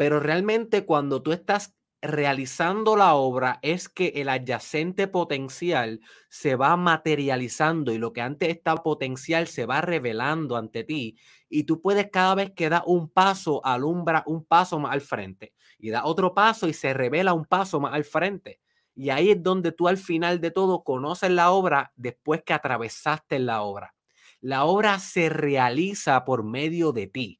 [0.00, 6.74] pero realmente cuando tú estás realizando la obra es que el adyacente potencial se va
[6.78, 11.18] materializando y lo que antes estaba potencial se va revelando ante ti
[11.50, 15.52] y tú puedes cada vez que da un paso alumbra un paso más al frente
[15.78, 18.58] y da otro paso y se revela un paso más al frente.
[18.94, 23.38] Y ahí es donde tú al final de todo conoces la obra después que atravesaste
[23.38, 23.94] la obra.
[24.40, 27.38] La obra se realiza por medio de ti.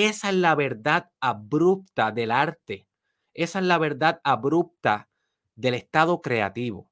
[0.00, 2.86] Esa es la verdad abrupta del arte.
[3.34, 5.08] Esa es la verdad abrupta
[5.56, 6.88] del estado creativo.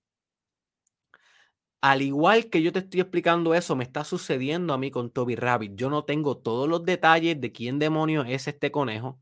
[1.80, 5.36] Al igual que yo te estoy explicando eso, me está sucediendo a mí con Toby
[5.36, 5.76] Rabbit.
[5.76, 9.20] Yo no tengo todos los detalles de quién demonio es este conejo.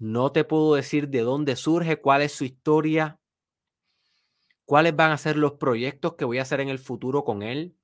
[0.00, 3.20] No te puedo decir de dónde surge, cuál es su historia,
[4.64, 7.76] cuáles van a ser los proyectos que voy a hacer en el futuro con él.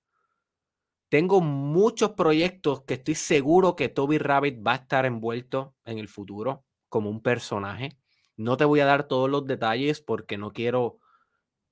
[1.08, 6.08] Tengo muchos proyectos que estoy seguro que Toby Rabbit va a estar envuelto en el
[6.08, 7.98] futuro como un personaje.
[8.36, 10.98] No te voy a dar todos los detalles porque no quiero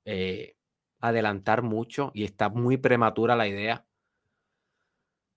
[0.06, 0.56] eh,
[1.00, 3.86] adelantar mucho y está muy prematura la idea.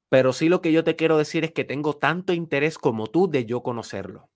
[0.09, 3.29] Pero sí lo que yo te quiero decir es que tengo tanto interés como tú
[3.29, 4.29] de yo conocerlo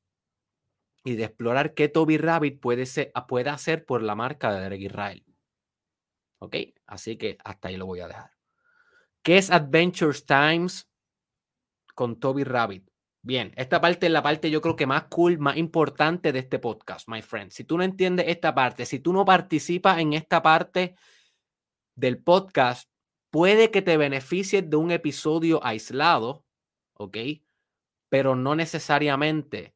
[1.05, 4.81] y de explorar qué Toby Rabbit puede, ser, puede hacer por la marca de Derek
[4.81, 5.25] Israel.
[6.39, 6.55] ¿Ok?
[6.85, 8.31] Así que hasta ahí lo voy a dejar.
[9.23, 10.89] ¿Qué es Adventures Times
[11.95, 12.89] con Toby Rabbit?
[13.21, 16.59] Bien, esta parte es la parte yo creo que más cool, más importante de este
[16.59, 17.49] podcast, my friend.
[17.51, 20.97] Si tú no entiendes esta parte, si tú no participas en esta parte
[21.95, 22.89] del podcast,
[23.29, 26.43] puede que te beneficies de un episodio aislado,
[26.95, 27.17] ¿ok?
[28.09, 29.73] Pero no necesariamente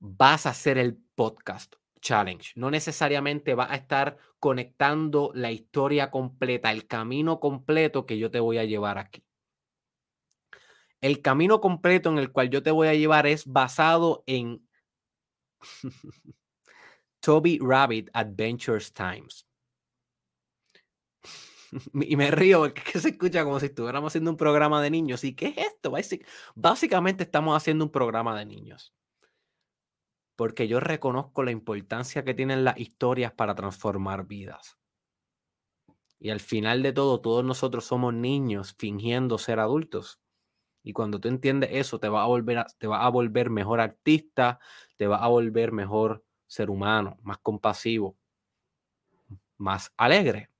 [0.00, 2.52] vas a hacer el podcast challenge.
[2.56, 8.40] No necesariamente va a estar conectando la historia completa, el camino completo que yo te
[8.40, 9.24] voy a llevar aquí.
[11.00, 14.68] El camino completo en el cual yo te voy a llevar es basado en
[17.20, 19.46] Toby Rabbit Adventures Times.
[21.94, 25.24] y me río porque se escucha como si estuviéramos haciendo un programa de niños.
[25.24, 25.90] ¿Y qué es esto?
[26.54, 28.92] Básicamente estamos haciendo un programa de niños
[30.36, 34.78] porque yo reconozco la importancia que tienen las historias para transformar vidas.
[36.18, 40.20] Y al final de todo, todos nosotros somos niños fingiendo ser adultos.
[40.82, 44.58] Y cuando tú entiendes eso, te va a volver, te va a volver mejor artista,
[44.96, 48.16] te va a volver mejor ser humano, más compasivo,
[49.58, 50.50] más alegre,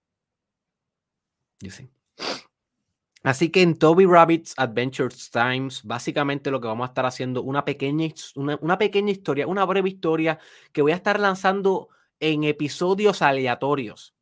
[3.24, 7.64] Así que en Toby Rabbit's Adventures Times, básicamente lo que vamos a estar haciendo una
[7.64, 10.38] pequeña, una, pequeña historia, una breve historia
[10.72, 11.88] que voy a estar lanzando
[12.20, 14.14] en episodios aleatorios.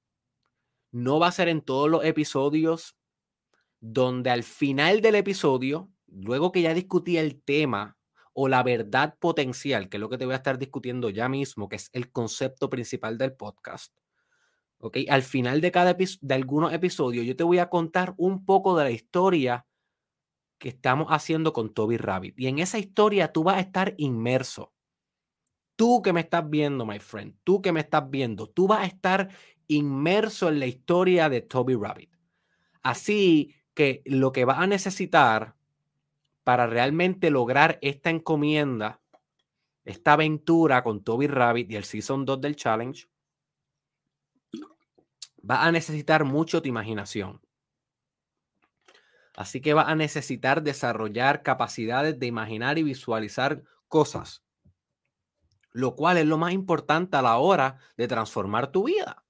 [0.92, 2.96] No va a ser en todos los episodios
[3.80, 7.98] donde al final del episodio, luego que ya discutí el tema
[8.34, 11.68] o la verdad potencial, que es lo que te voy a estar discutiendo ya mismo,
[11.68, 13.92] que es el concepto principal del podcast,
[14.83, 14.99] ¿ok?
[15.09, 18.85] Al final de cada de algunos episodios, yo te voy a contar un poco de
[18.85, 19.64] la historia
[20.59, 22.38] que estamos haciendo con Toby Rabbit.
[22.38, 24.73] Y en esa historia tú vas a estar inmerso.
[25.77, 28.87] Tú que me estás viendo, my friend, tú que me estás viendo, tú vas a
[28.87, 29.31] estar
[29.68, 32.11] inmerso en la historia de Toby Rabbit.
[32.83, 35.55] Así que lo que vas a necesitar
[36.42, 39.01] para realmente lograr esta encomienda,
[39.85, 43.07] esta aventura con Toby Rabbit y el Season 2 del Challenge,
[45.48, 47.40] va a necesitar mucho tu imaginación.
[49.35, 54.44] Así que va a necesitar desarrollar capacidades de imaginar y visualizar cosas,
[55.70, 59.24] lo cual es lo más importante a la hora de transformar tu vida.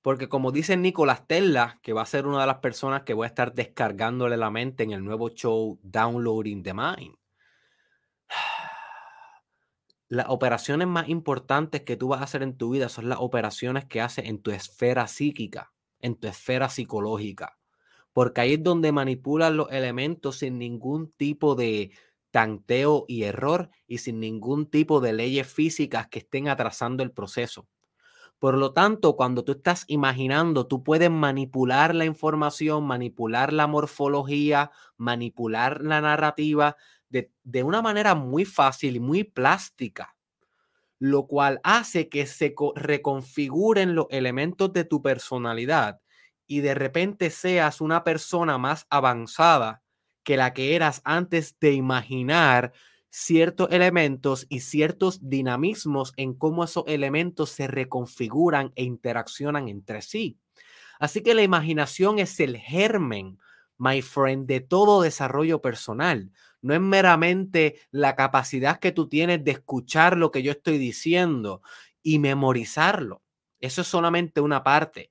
[0.00, 3.24] Porque como dice Nicolás Tesla, que va a ser una de las personas que voy
[3.24, 7.14] a estar descargándole la mente en el nuevo show Downloading the Mind,
[10.12, 13.86] las operaciones más importantes que tú vas a hacer en tu vida son las operaciones
[13.86, 17.56] que haces en tu esfera psíquica, en tu esfera psicológica.
[18.12, 21.92] Porque ahí es donde manipulas los elementos sin ningún tipo de
[22.30, 27.66] tanteo y error y sin ningún tipo de leyes físicas que estén atrasando el proceso.
[28.38, 34.72] Por lo tanto, cuando tú estás imaginando, tú puedes manipular la información, manipular la morfología,
[34.98, 36.76] manipular la narrativa
[37.12, 40.16] de, una manera muy fácil y muy plástica,
[40.98, 46.00] lo cual hace que se reconfiguren los elementos de tu personalidad
[46.46, 49.82] y de repente seas una persona más avanzada
[50.22, 52.72] que la que eras antes de imaginar
[53.10, 60.38] ciertos elementos y ciertos dinamismos en cómo esos elementos se reconfiguran e interaccionan entre sí.
[60.98, 63.38] Así que la imaginación es el germen,
[63.76, 66.30] my friend, de todo desarrollo personal
[66.62, 71.62] no es meramente la capacidad que tú tienes de escuchar lo que yo estoy diciendo
[72.02, 73.22] y memorizarlo.
[73.60, 75.10] Eso es solamente una parte.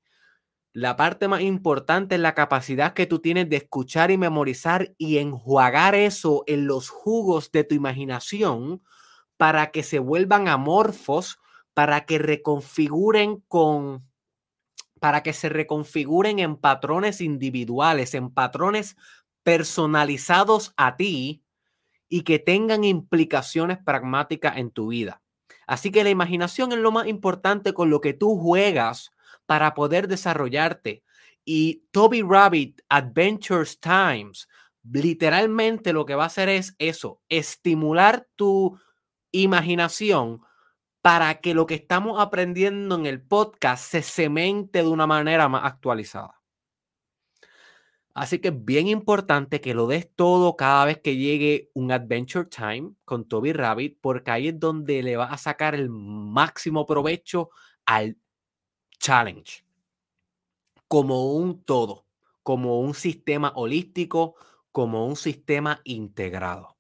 [0.74, 5.18] La parte más importante es la capacidad que tú tienes de escuchar y memorizar y
[5.18, 8.82] enjuagar eso en los jugos de tu imaginación
[9.36, 11.40] para que se vuelvan amorfos,
[11.74, 14.10] para que reconfiguren con
[15.02, 18.96] para que se reconfiguren en patrones individuales, en patrones
[19.44, 21.44] personalizados a ti
[22.10, 25.22] y que tengan implicaciones pragmáticas en tu vida.
[25.68, 29.12] Así que la imaginación es lo más importante con lo que tú juegas
[29.46, 31.04] para poder desarrollarte.
[31.46, 34.48] Y Toby Rabbit Adventures Times
[34.84, 38.80] literalmente lo que va a hacer es eso, estimular tu
[39.32, 40.42] imaginación
[41.02, 45.66] para que lo que estamos aprendiendo en el podcast se cemente de una manera más
[45.66, 46.41] actualizada.
[48.14, 52.48] Así que es bien importante que lo des todo cada vez que llegue un Adventure
[52.50, 57.52] Time con Toby Rabbit, porque ahí es donde le vas a sacar el máximo provecho
[57.86, 58.18] al
[59.00, 59.66] challenge.
[60.88, 62.06] Como un todo,
[62.44, 64.36] como un sistema holístico,
[64.72, 66.78] como un sistema integrado.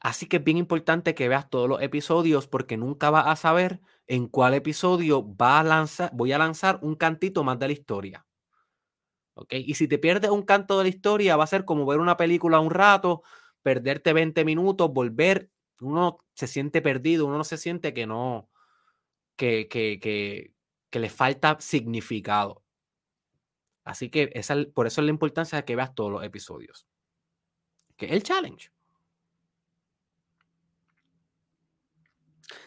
[0.00, 3.80] Así que es bien importante que veas todos los episodios porque nunca vas a saber
[4.06, 8.26] en cuál episodio va a lanzar, voy a lanzar un cantito más de la historia.
[9.34, 9.52] ¿Ok?
[9.54, 12.16] Y si te pierdes un canto de la historia, va a ser como ver una
[12.16, 13.22] película un rato,
[13.62, 15.50] perderte 20 minutos, volver.
[15.80, 18.48] Uno se siente perdido, uno no se siente que no,
[19.36, 20.54] que, que, que,
[20.90, 22.62] que le falta significado.
[23.84, 26.86] Así que esa, por eso es la importancia de que veas todos los episodios.
[27.96, 28.70] Que es el challenge.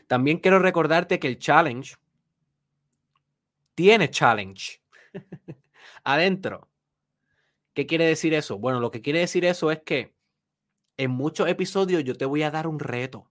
[0.10, 1.94] También quiero recordarte que el challenge
[3.76, 4.82] tiene challenge
[6.04, 6.68] adentro.
[7.76, 8.58] ¿Qué quiere decir eso?
[8.58, 10.16] Bueno, lo que quiere decir eso es que
[10.98, 13.30] en muchos episodios yo te voy a dar un reto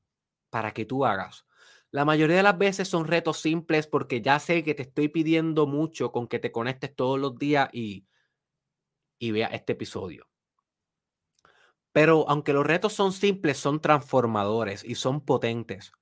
[0.51, 1.47] para que tú hagas.
[1.91, 5.67] La mayoría de las veces son retos simples porque ya sé que te estoy pidiendo
[5.67, 8.07] mucho con que te conectes todos los días y,
[9.19, 10.29] y este episodio.
[11.91, 15.93] Pero aunque los retos son simples, son transformadores y son potentes.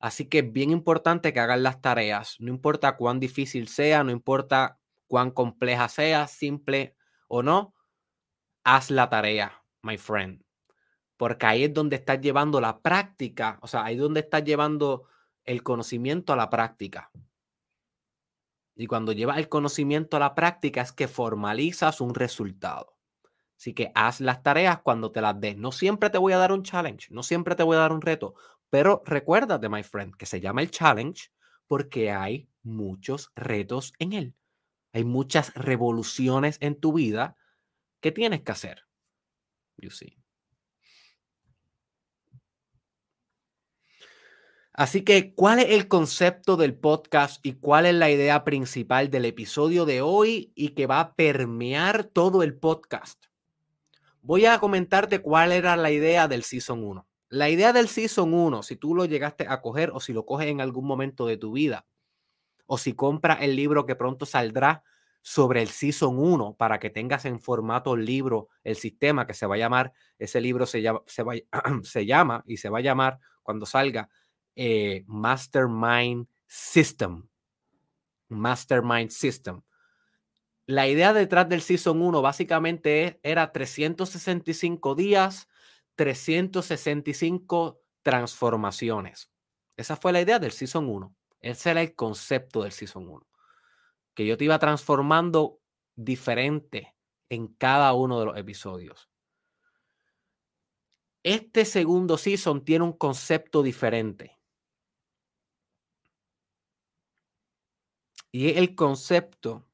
[0.00, 4.10] Así que es bien importante que hagan las tareas, no importa cuán difícil sea, no
[4.10, 6.96] importa cuán compleja sea, simple
[7.28, 7.74] o no,
[8.64, 10.42] haz la tarea, my friend.
[11.18, 15.04] Porque ahí es donde estás llevando la práctica, o sea, ahí es donde estás llevando
[15.44, 17.10] el conocimiento a la práctica.
[18.74, 22.96] Y cuando llevas el conocimiento a la práctica es que formalizas un resultado.
[23.58, 25.58] Así que haz las tareas cuando te las des.
[25.58, 28.00] No siempre te voy a dar un challenge, no siempre te voy a dar un
[28.00, 28.34] reto,
[28.70, 31.30] pero recuérdate, my friend, que se llama el challenge
[31.66, 34.34] porque hay muchos retos en él.
[34.92, 37.36] Hay muchas revoluciones en tu vida
[38.00, 38.86] que tienes que hacer.
[39.76, 40.16] You see.
[44.72, 49.26] Así que, ¿cuál es el concepto del podcast y cuál es la idea principal del
[49.26, 53.26] episodio de hoy y que va a permear todo el podcast?
[54.22, 57.09] Voy a comentarte cuál era la idea del Season 1.
[57.30, 60.48] La idea del Season 1, si tú lo llegaste a coger o si lo coges
[60.48, 61.86] en algún momento de tu vida,
[62.66, 64.82] o si compras el libro que pronto saldrá
[65.22, 69.54] sobre el Season 1 para que tengas en formato libro el sistema que se va
[69.54, 71.02] a llamar, ese libro se llama,
[71.84, 74.08] se, llama y se va a llamar cuando salga
[74.56, 77.28] eh, Mastermind System.
[78.28, 79.62] Mastermind System.
[80.66, 85.48] La idea detrás del Season 1 básicamente era 365 días,
[86.00, 89.30] 365 transformaciones.
[89.76, 91.14] Esa fue la idea del Season 1.
[91.40, 93.26] Ese era el concepto del Season 1.
[94.14, 95.60] Que yo te iba transformando
[95.94, 96.96] diferente
[97.28, 99.10] en cada uno de los episodios.
[101.22, 104.38] Este segundo season tiene un concepto diferente.
[108.32, 109.66] Y es el concepto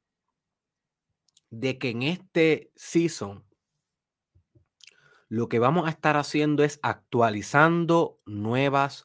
[1.51, 3.46] de que en este season
[5.29, 9.05] lo que vamos a estar haciendo es actualizando nuevas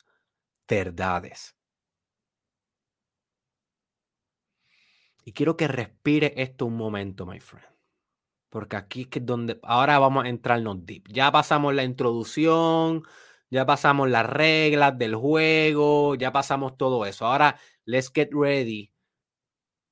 [0.67, 1.55] verdades.
[5.23, 7.67] Y quiero que respire esto un momento, my friend.
[8.49, 11.07] Porque aquí es que donde ahora vamos a entrarnos deep.
[11.09, 13.03] Ya pasamos la introducción,
[13.49, 17.25] ya pasamos las reglas del juego, ya pasamos todo eso.
[17.25, 18.91] Ahora, let's get ready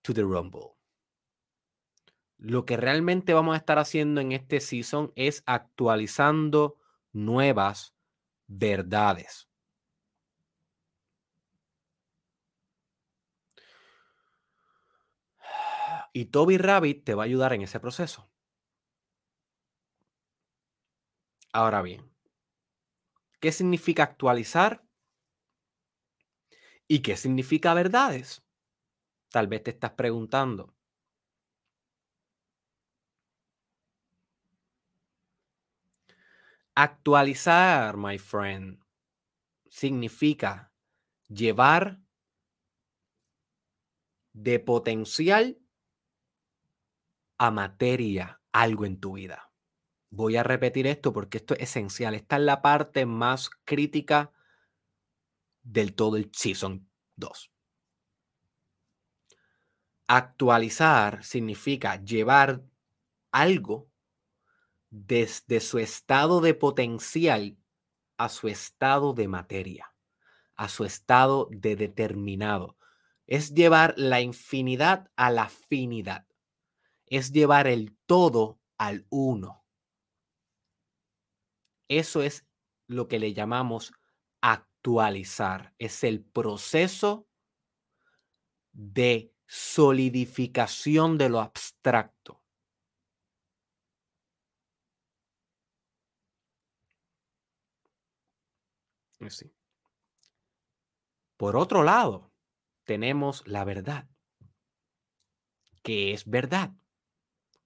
[0.01, 0.78] to the Rumble.
[2.39, 6.77] Lo que realmente vamos a estar haciendo en este season es actualizando
[7.13, 7.93] nuevas
[8.47, 9.47] verdades.
[16.13, 18.29] Y Toby Rabbit te va a ayudar en ese proceso.
[21.53, 22.09] Ahora bien,
[23.41, 24.81] ¿qué significa actualizar?
[26.89, 28.43] ¿Y qué significa verdades?
[29.31, 30.75] Tal vez te estás preguntando.
[36.79, 38.81] Actualizar, my friend,
[39.67, 40.71] significa
[41.27, 41.99] llevar
[44.31, 45.59] de potencial
[47.37, 49.51] a materia algo en tu vida.
[50.09, 52.15] Voy a repetir esto porque esto es esencial.
[52.15, 54.31] Esta es la parte más crítica
[55.61, 57.51] del todo el Season 2.
[60.07, 62.63] Actualizar significa llevar
[63.33, 63.88] algo
[64.89, 67.57] desde su estado de potencial
[68.17, 69.93] a su estado de materia,
[70.55, 72.77] a su estado de determinado.
[73.27, 76.27] Es llevar la infinidad a la finidad.
[77.05, 79.65] Es llevar el todo al uno.
[81.87, 82.45] Eso es
[82.87, 83.93] lo que le llamamos
[84.41, 85.73] actualizar.
[85.77, 87.27] Es el proceso
[88.71, 92.38] de solidificación de lo abstracto.
[99.27, 99.51] Sí.
[101.37, 102.31] Por otro lado,
[102.85, 104.07] tenemos la verdad.
[105.83, 106.71] ¿Qué es verdad?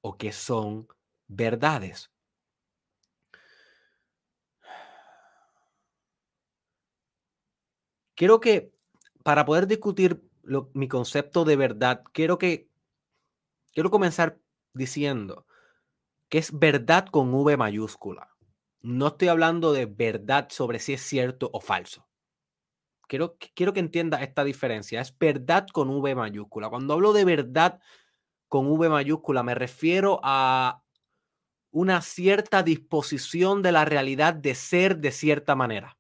[0.01, 0.87] ¿O qué son
[1.27, 2.11] verdades?
[8.15, 8.71] Quiero que,
[9.23, 10.21] para poder discutir
[10.73, 12.69] mi concepto de verdad, quiero que,
[13.71, 14.39] quiero comenzar
[14.73, 15.47] diciendo
[16.29, 18.32] que es verdad con V mayúscula.
[18.84, 22.05] No estoy hablando de verdad sobre si es cierto o falso.
[23.07, 24.99] Quiero, quiero que entiendas esta diferencia.
[24.99, 26.69] Es verdad con V mayúscula.
[26.69, 27.79] Cuando hablo de verdad
[28.49, 30.84] con V mayúscula, me refiero a
[31.71, 35.97] una cierta disposición de la realidad de ser de cierta manera.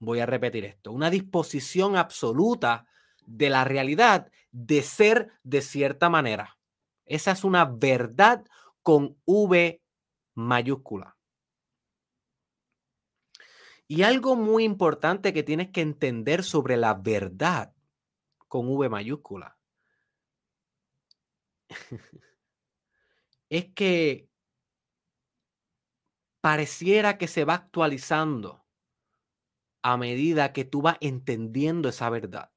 [0.00, 0.90] Voy a repetir esto.
[0.90, 2.86] Una disposición absoluta
[3.24, 6.58] de la realidad de ser de cierta manera.
[7.06, 8.44] Esa es una verdad
[8.82, 9.80] con V
[10.34, 11.11] mayúscula.
[13.94, 17.74] Y algo muy importante que tienes que entender sobre la verdad
[18.48, 19.58] con V mayúscula
[23.50, 24.28] es que
[26.40, 28.64] pareciera que se va actualizando
[29.82, 32.50] a medida que tú vas entendiendo esa verdad.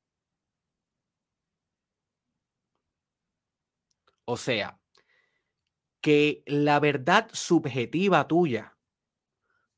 [4.26, 4.80] O sea,
[6.02, 8.78] que la verdad subjetiva tuya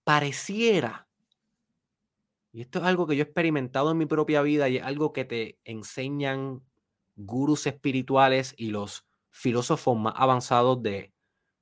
[0.03, 1.06] pareciera,
[2.57, 5.13] y esto es algo que yo he experimentado en mi propia vida y es algo
[5.13, 6.63] que te enseñan
[7.15, 11.13] gurús espirituales y los filósofos más avanzados de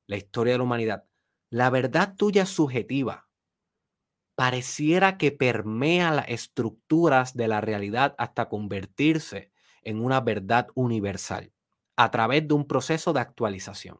[0.07, 1.03] la historia de la humanidad.
[1.49, 3.27] La verdad tuya subjetiva
[4.35, 11.51] pareciera que permea las estructuras de la realidad hasta convertirse en una verdad universal
[11.97, 13.99] a través de un proceso de actualización.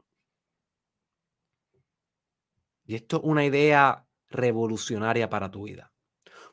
[2.86, 5.92] Y esto es una idea revolucionaria para tu vida.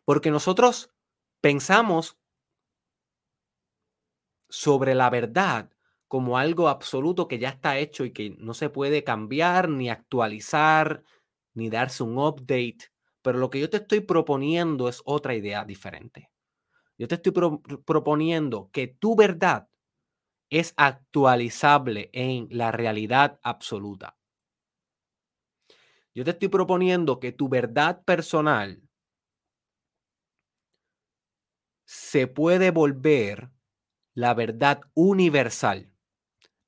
[0.05, 0.91] Porque nosotros
[1.41, 2.19] pensamos
[4.49, 5.71] sobre la verdad
[6.09, 11.05] como algo absoluto que ya está hecho y que no se puede cambiar, ni actualizar,
[11.55, 12.93] ni darse un update.
[13.23, 16.31] Pero lo que yo te estoy proponiendo es otra idea diferente.
[16.99, 19.69] Yo te estoy proponiendo que tu verdad
[20.51, 24.19] es actualizable en la realidad absoluta.
[26.15, 28.83] Yo te estoy proponiendo que tu verdad personal
[31.95, 33.51] se puede volver
[34.15, 35.93] la verdad universal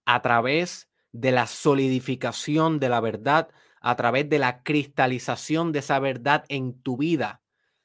[0.05, 3.49] a través de la solidificación de la verdad,
[3.81, 7.43] a través de la cristalización de esa verdad en tu vida.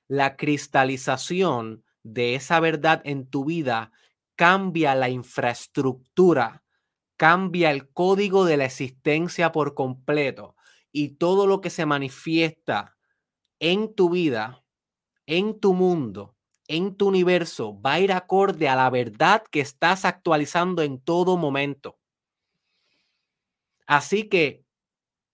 [0.10, 3.94] La cristalización de esa verdad en tu vida
[4.36, 6.66] cambia la infraestructura,
[7.16, 10.58] cambia el código de la existencia por completo
[10.92, 12.98] y todo lo que se manifiesta
[13.60, 14.62] en tu vida,
[15.26, 16.36] en tu mundo,
[16.70, 21.36] en tu universo, va a ir acorde a la verdad que estás actualizando en todo
[21.36, 22.00] momento.
[23.88, 24.64] Así que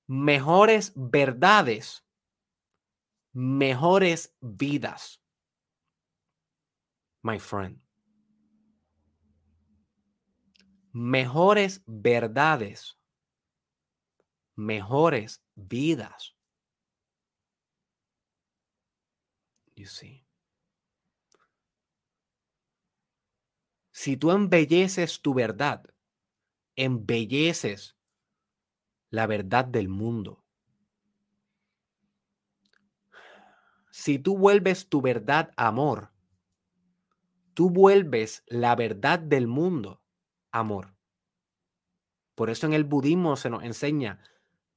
[0.07, 2.05] mejores verdades,
[3.33, 5.21] mejores vidas.
[7.21, 7.81] My friend.
[10.93, 12.97] Mejores verdades,
[14.55, 16.33] mejores vidas.
[19.75, 20.24] You see.
[23.97, 25.81] Si tú embelleces tu verdad,
[26.75, 27.95] embelleces
[29.09, 30.43] la verdad del mundo.
[33.91, 36.11] Si tú vuelves tu verdad amor,
[37.53, 40.01] tú vuelves la verdad del mundo
[40.51, 40.93] amor.
[42.35, 44.21] Por eso en el budismo se nos enseña,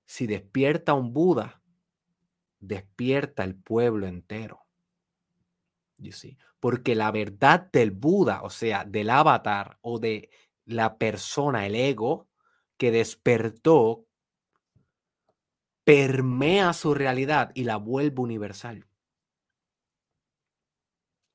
[0.06, 1.60] si despierta un Buda,
[2.60, 4.67] despierta el pueblo entero.
[6.61, 10.30] Porque la verdad del Buda, o sea, del avatar o de
[10.64, 12.28] la persona, el ego,
[12.76, 14.07] que despertó,
[15.84, 18.86] permea su realidad y la vuelve universal.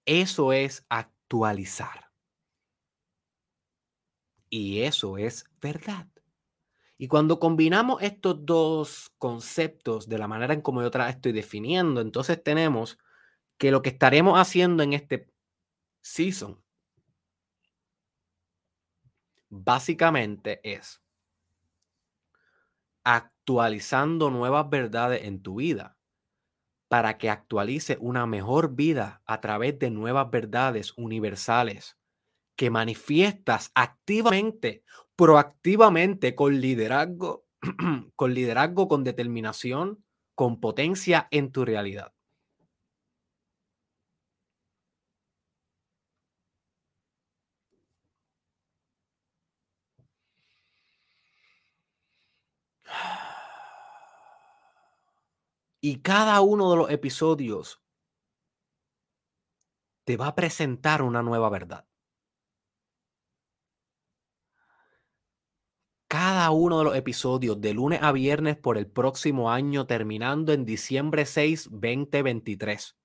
[0.06, 2.12] Eso es actualizar.
[4.50, 6.08] Y eso es verdad.
[6.98, 12.42] Y cuando combinamos estos dos conceptos de la manera en como yo estoy definiendo, entonces
[12.44, 13.00] tenemos
[13.58, 15.32] que lo que estaremos haciendo en este
[16.02, 16.62] season
[19.50, 21.02] básicamente es
[23.04, 25.98] actualizando nuevas verdades en tu vida
[26.88, 31.98] para que actualice una mejor vida a través de nuevas verdades universales
[32.56, 34.84] que manifiestas activamente,
[35.16, 37.46] proactivamente, con liderazgo,
[38.16, 40.04] con liderazgo, con determinación,
[40.36, 42.14] con potencia en tu realidad.
[55.86, 57.84] Y cada uno de los episodios
[60.06, 61.86] te va a presentar una nueva verdad.
[66.08, 70.64] Cada uno de los episodios de lunes a viernes por el próximo año terminando en
[70.64, 72.96] diciembre 6, 2023.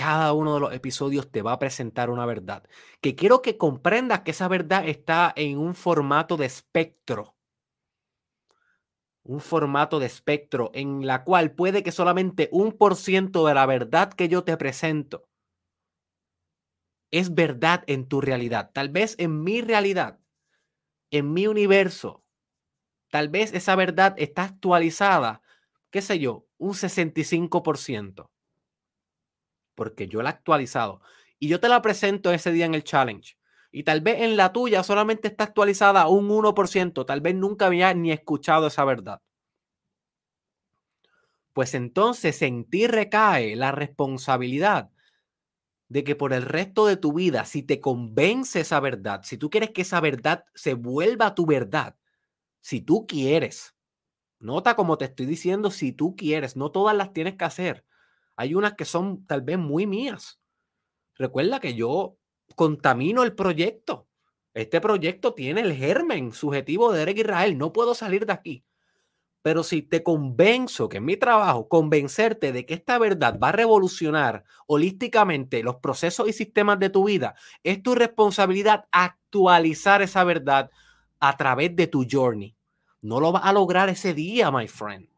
[0.00, 2.64] Cada uno de los episodios te va a presentar una verdad.
[3.02, 7.36] Que quiero que comprendas que esa verdad está en un formato de espectro.
[9.22, 13.66] Un formato de espectro en la cual puede que solamente un por ciento de la
[13.66, 15.28] verdad que yo te presento
[17.10, 18.70] es verdad en tu realidad.
[18.72, 20.18] Tal vez en mi realidad,
[21.10, 22.24] en mi universo,
[23.10, 25.42] tal vez esa verdad está actualizada,
[25.90, 28.30] qué sé yo, un 65%
[29.80, 31.00] porque yo la he actualizado.
[31.38, 33.38] Y yo te la presento ese día en el challenge.
[33.72, 37.06] Y tal vez en la tuya solamente está actualizada un 1%.
[37.06, 39.22] Tal vez nunca había ni escuchado esa verdad.
[41.54, 44.90] Pues entonces en ti recae la responsabilidad
[45.88, 49.48] de que por el resto de tu vida, si te convence esa verdad, si tú
[49.48, 51.96] quieres que esa verdad se vuelva tu verdad,
[52.60, 53.74] si tú quieres,
[54.40, 57.86] nota como te estoy diciendo, si tú quieres, no todas las tienes que hacer.
[58.40, 60.40] Hay unas que son tal vez muy mías.
[61.14, 62.16] Recuerda que yo
[62.56, 64.08] contamino el proyecto.
[64.54, 67.58] Este proyecto tiene el germen subjetivo de Derek Israel.
[67.58, 68.64] No puedo salir de aquí.
[69.42, 73.52] Pero si te convenzo, que es mi trabajo, convencerte de que esta verdad va a
[73.52, 80.70] revolucionar holísticamente los procesos y sistemas de tu vida, es tu responsabilidad actualizar esa verdad
[81.18, 82.56] a través de tu journey.
[83.02, 85.10] No lo vas a lograr ese día, my friend.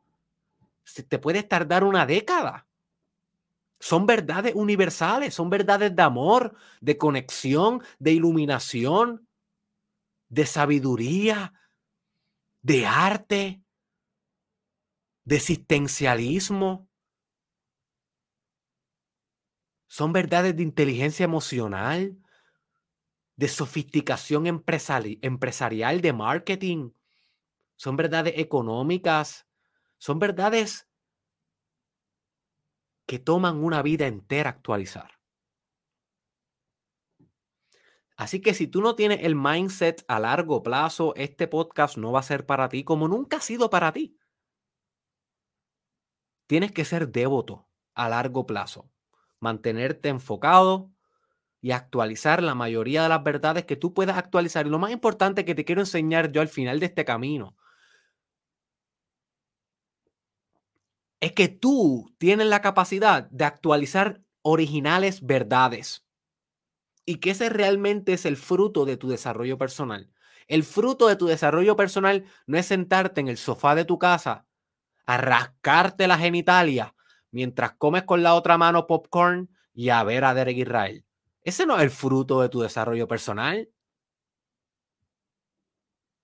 [1.08, 2.66] Te puedes tardar una década.
[3.82, 9.28] Son verdades universales, son verdades de amor, de conexión, de iluminación,
[10.28, 11.52] de sabiduría,
[12.62, 13.64] de arte
[15.24, 16.88] de existencialismo.
[19.88, 22.16] Son verdades de inteligencia emocional,
[23.34, 26.92] de sofisticación empresarial, de marketing.
[27.74, 29.48] Son verdades económicas.
[29.98, 30.88] Son verdades
[33.06, 35.18] que toman una vida entera actualizar.
[38.16, 42.20] Así que si tú no tienes el mindset a largo plazo, este podcast no va
[42.20, 44.16] a ser para ti como nunca ha sido para ti.
[46.46, 48.90] Tienes que ser devoto a largo plazo,
[49.40, 50.92] mantenerte enfocado
[51.60, 54.66] y actualizar la mayoría de las verdades que tú puedas actualizar.
[54.66, 57.56] Y lo más importante que te quiero enseñar yo al final de este camino
[61.22, 66.04] es que tú tienes la capacidad de actualizar originales verdades
[67.06, 70.10] y que ese realmente es el fruto de tu desarrollo personal.
[70.48, 74.48] El fruto de tu desarrollo personal no es sentarte en el sofá de tu casa
[75.06, 76.92] a rascarte la genitalia
[77.30, 81.04] mientras comes con la otra mano popcorn y a ver a Derek Israel.
[81.44, 83.70] Ese no es el fruto de tu desarrollo personal.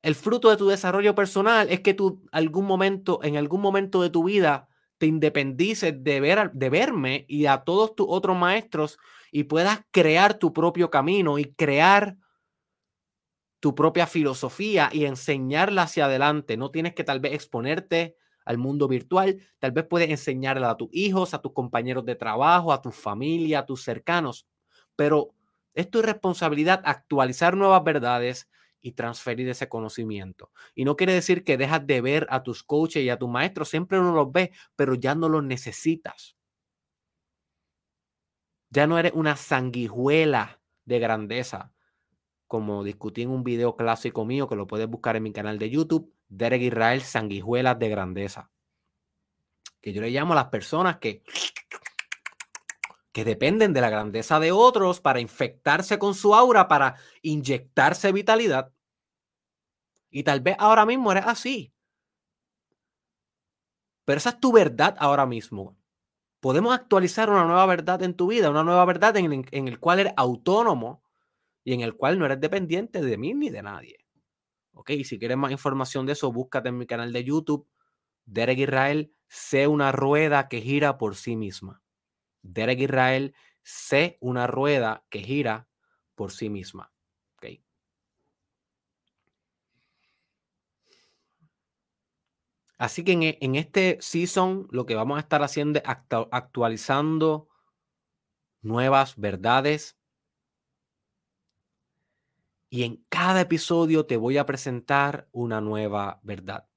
[0.02, 4.10] El fruto de tu desarrollo personal es que tú algún momento, en algún momento de
[4.10, 4.68] tu vida,
[4.98, 8.98] te independices de, ver, de verme y a todos tus otros maestros
[9.30, 12.16] y puedas crear tu propio camino y crear
[13.60, 16.56] tu propia filosofía y enseñarla hacia adelante.
[16.56, 19.40] No tienes que tal vez exponerte al mundo virtual.
[19.58, 23.60] Tal vez puedes enseñarle a tus hijos, a tus compañeros de trabajo, a tu familia,
[23.60, 24.46] a tus cercanos.
[24.96, 25.34] Pero
[25.74, 28.48] es tu responsabilidad actualizar nuevas verdades
[28.80, 30.50] y transferir ese conocimiento.
[30.74, 33.68] Y no quiere decir que dejas de ver a tus coaches y a tus maestros,
[33.68, 36.36] siempre uno los ve, pero ya no los necesitas.
[38.70, 41.72] Ya no eres una sanguijuela de grandeza,
[42.46, 45.70] como discutí en un video clásico mío que lo puedes buscar en mi canal de
[45.70, 48.50] YouTube, Derek Israel, sanguijuelas de grandeza.
[49.80, 51.22] Que yo le llamo a las personas que,
[53.12, 58.72] que dependen de la grandeza de otros para infectarse con su aura, para inyectarse vitalidad.
[60.10, 61.72] Y tal vez ahora mismo eres así.
[64.04, 65.76] Pero esa es tu verdad ahora mismo.
[66.40, 70.00] Podemos actualizar una nueva verdad en tu vida, una nueva verdad en, en el cual
[70.00, 71.02] eres autónomo
[71.64, 73.98] y en el cual no eres dependiente de mí ni de nadie.
[74.72, 77.66] Ok, si quieres más información de eso, búscate en mi canal de YouTube,
[78.24, 81.82] Derek Israel, sé una rueda que gira por sí misma.
[82.52, 85.68] Derek Israel, sé una rueda que gira
[86.14, 86.92] por sí misma.
[87.36, 87.60] Ok.
[92.78, 95.84] Así que en, e, en, este season lo que vamos a estar haciendo es
[96.30, 97.48] actualizando
[98.62, 99.98] nuevas verdades,
[102.70, 106.68] y en cada episodio te voy a presentar una nueva verdad.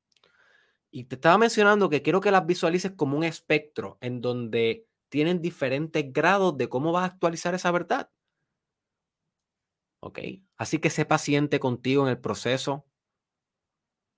[0.89, 5.41] Y te estaba mencionando que quiero que las visualices como un espectro en donde tienen
[5.41, 8.09] diferentes grados de cómo vas a actualizar esa verdad.
[9.99, 10.19] ¿Ok?
[10.57, 12.85] Así que sé paciente contigo en el proceso.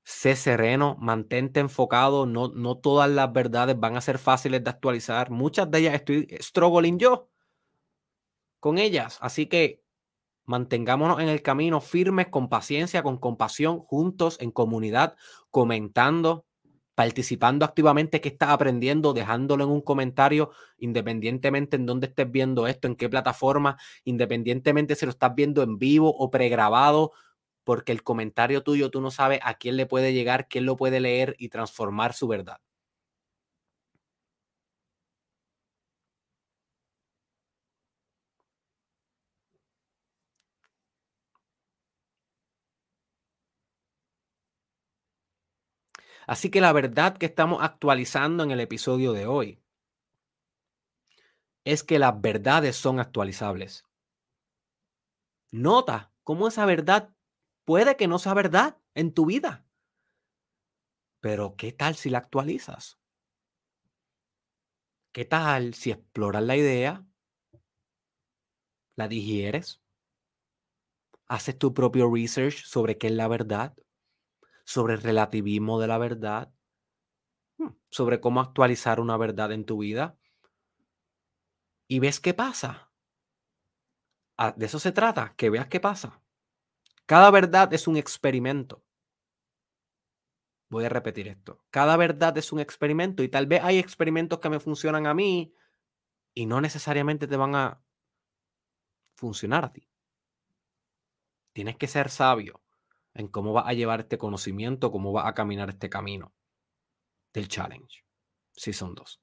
[0.05, 2.25] Sé sereno, mantente enfocado.
[2.25, 5.31] No, no todas las verdades van a ser fáciles de actualizar.
[5.31, 7.29] Muchas de ellas estoy struggling yo
[8.59, 9.17] con ellas.
[9.19, 9.83] Así que
[10.45, 15.15] Mantengámonos en el camino firmes, con paciencia, con compasión, juntos, en comunidad,
[15.51, 16.45] comentando,
[16.95, 22.87] participando activamente qué estás aprendiendo, dejándolo en un comentario, independientemente en dónde estés viendo esto,
[22.87, 27.11] en qué plataforma, independientemente si lo estás viendo en vivo o pregrabado,
[27.63, 30.99] porque el comentario tuyo tú no sabes a quién le puede llegar, quién lo puede
[30.99, 32.59] leer y transformar su verdad.
[46.27, 49.59] Así que la verdad que estamos actualizando en el episodio de hoy
[51.65, 53.85] es que las verdades son actualizables.
[55.51, 57.13] Nota cómo esa verdad
[57.65, 59.65] puede que no sea verdad en tu vida.
[61.19, 62.99] Pero ¿qué tal si la actualizas?
[65.13, 67.05] ¿Qué tal si exploras la idea?
[68.95, 69.81] ¿La digieres?
[71.27, 73.75] ¿Haces tu propio research sobre qué es la verdad?
[74.65, 76.53] ¿Sobre el relativismo de la verdad?
[77.57, 80.17] Hmm, ¿Sobre cómo actualizar una verdad en tu vida?
[81.87, 82.91] ¿Y ves qué pasa?
[84.37, 86.21] Ah, de eso se trata, que veas qué pasa.
[87.05, 88.83] Cada verdad es un experimento.
[90.69, 91.63] Voy a repetir esto.
[91.69, 95.53] Cada verdad es un experimento y tal vez hay experimentos que me funcionan a mí
[96.33, 97.83] y no necesariamente te van a
[99.15, 99.87] funcionar a ti.
[101.53, 102.62] Tienes que ser sabio
[103.13, 106.33] en cómo vas a llevar este conocimiento, cómo vas a caminar este camino
[107.33, 108.03] del challenge.
[108.55, 109.21] son dos.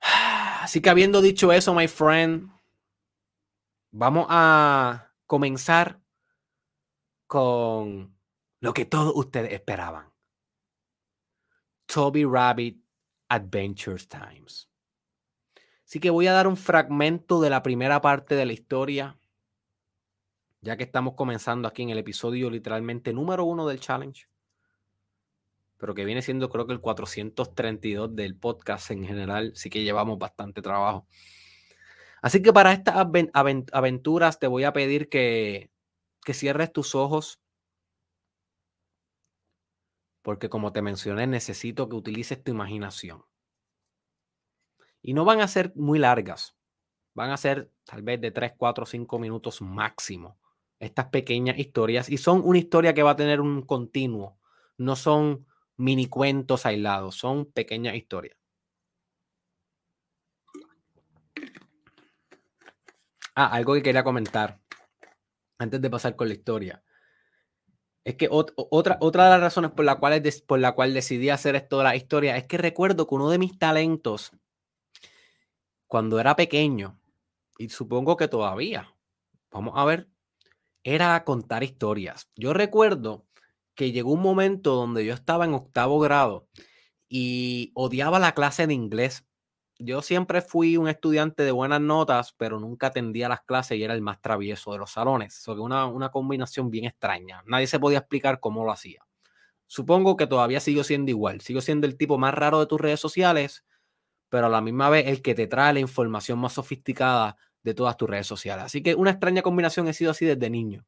[0.62, 2.50] Así que habiendo dicho eso, my friend,
[3.90, 6.00] vamos a comenzar
[7.26, 8.16] con
[8.60, 10.12] lo que todos ustedes esperaban.
[11.86, 12.82] Toby Rabbit
[13.28, 14.68] Adventures Times.
[15.86, 19.16] Así que voy a dar un fragmento de la primera parte de la historia,
[20.60, 24.26] ya que estamos comenzando aquí en el episodio literalmente número uno del challenge,
[25.78, 30.18] pero que viene siendo creo que el 432 del podcast en general, sí que llevamos
[30.18, 31.06] bastante trabajo.
[32.20, 32.96] Así que para estas
[33.72, 35.70] aventuras te voy a pedir que,
[36.24, 37.40] que cierres tus ojos,
[40.22, 43.24] porque como te mencioné, necesito que utilices tu imaginación.
[45.06, 46.56] Y no van a ser muy largas.
[47.14, 50.36] Van a ser tal vez de 3, 4, 5 minutos máximo.
[50.80, 52.10] Estas pequeñas historias.
[52.10, 54.36] Y son una historia que va a tener un continuo.
[54.76, 55.46] No son
[55.76, 57.14] mini cuentos aislados.
[57.14, 58.36] Son pequeñas historias.
[63.36, 64.58] Ah, algo que quería comentar
[65.58, 66.82] antes de pasar con la historia.
[68.02, 71.54] Es que otra, otra de las razones por la, cual, por la cual decidí hacer
[71.54, 74.32] esto de la historia es que recuerdo que uno de mis talentos
[75.86, 76.98] cuando era pequeño,
[77.58, 78.94] y supongo que todavía,
[79.50, 80.08] vamos a ver,
[80.82, 82.28] era contar historias.
[82.36, 83.26] Yo recuerdo
[83.74, 86.48] que llegó un momento donde yo estaba en octavo grado
[87.08, 89.26] y odiaba la clase de inglés.
[89.78, 93.94] Yo siempre fui un estudiante de buenas notas, pero nunca atendía las clases y era
[93.94, 95.36] el más travieso de los salones.
[95.36, 97.42] Eso una, una combinación bien extraña.
[97.46, 99.06] Nadie se podía explicar cómo lo hacía.
[99.66, 101.40] Supongo que todavía sigo siendo igual.
[101.40, 103.64] Sigo siendo el tipo más raro de tus redes sociales,
[104.36, 107.96] pero a la misma vez el que te trae la información más sofisticada de todas
[107.96, 108.66] tus redes sociales.
[108.66, 110.84] Así que una extraña combinación he sido así desde niño.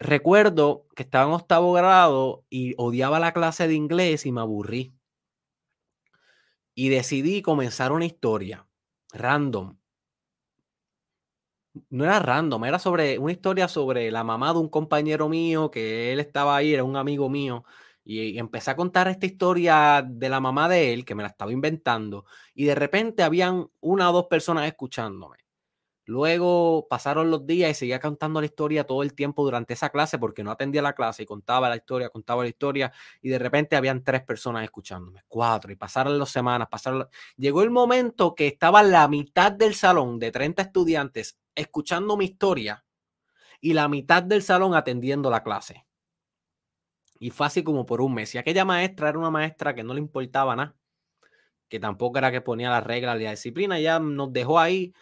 [0.00, 4.92] Recuerdo que estaba en octavo grado y odiaba la clase de inglés y me aburrí.
[6.74, 8.66] Y decidí comenzar una historia
[9.12, 9.76] random.
[11.90, 16.12] No era random, era sobre una historia sobre la mamá de un compañero mío que
[16.12, 17.64] él estaba ahí, era un amigo mío
[18.04, 21.52] y empecé a contar esta historia de la mamá de él, que me la estaba
[21.52, 25.38] inventando, y de repente habían una o dos personas escuchándome.
[26.06, 30.18] Luego pasaron los días y seguía contando la historia todo el tiempo durante esa clase
[30.18, 32.92] porque no atendía la clase y contaba la historia, contaba la historia
[33.22, 37.08] y de repente habían tres personas escuchándome, cuatro y pasaron las semanas, pasaron...
[37.36, 42.84] Llegó el momento que estaba la mitad del salón de 30 estudiantes escuchando mi historia
[43.62, 45.86] y la mitad del salón atendiendo la clase.
[47.18, 48.34] Y fue así como por un mes.
[48.34, 50.76] Y aquella maestra era una maestra que no le importaba nada,
[51.68, 54.94] que tampoco era que ponía las reglas de la disciplina, ya nos dejó ahí,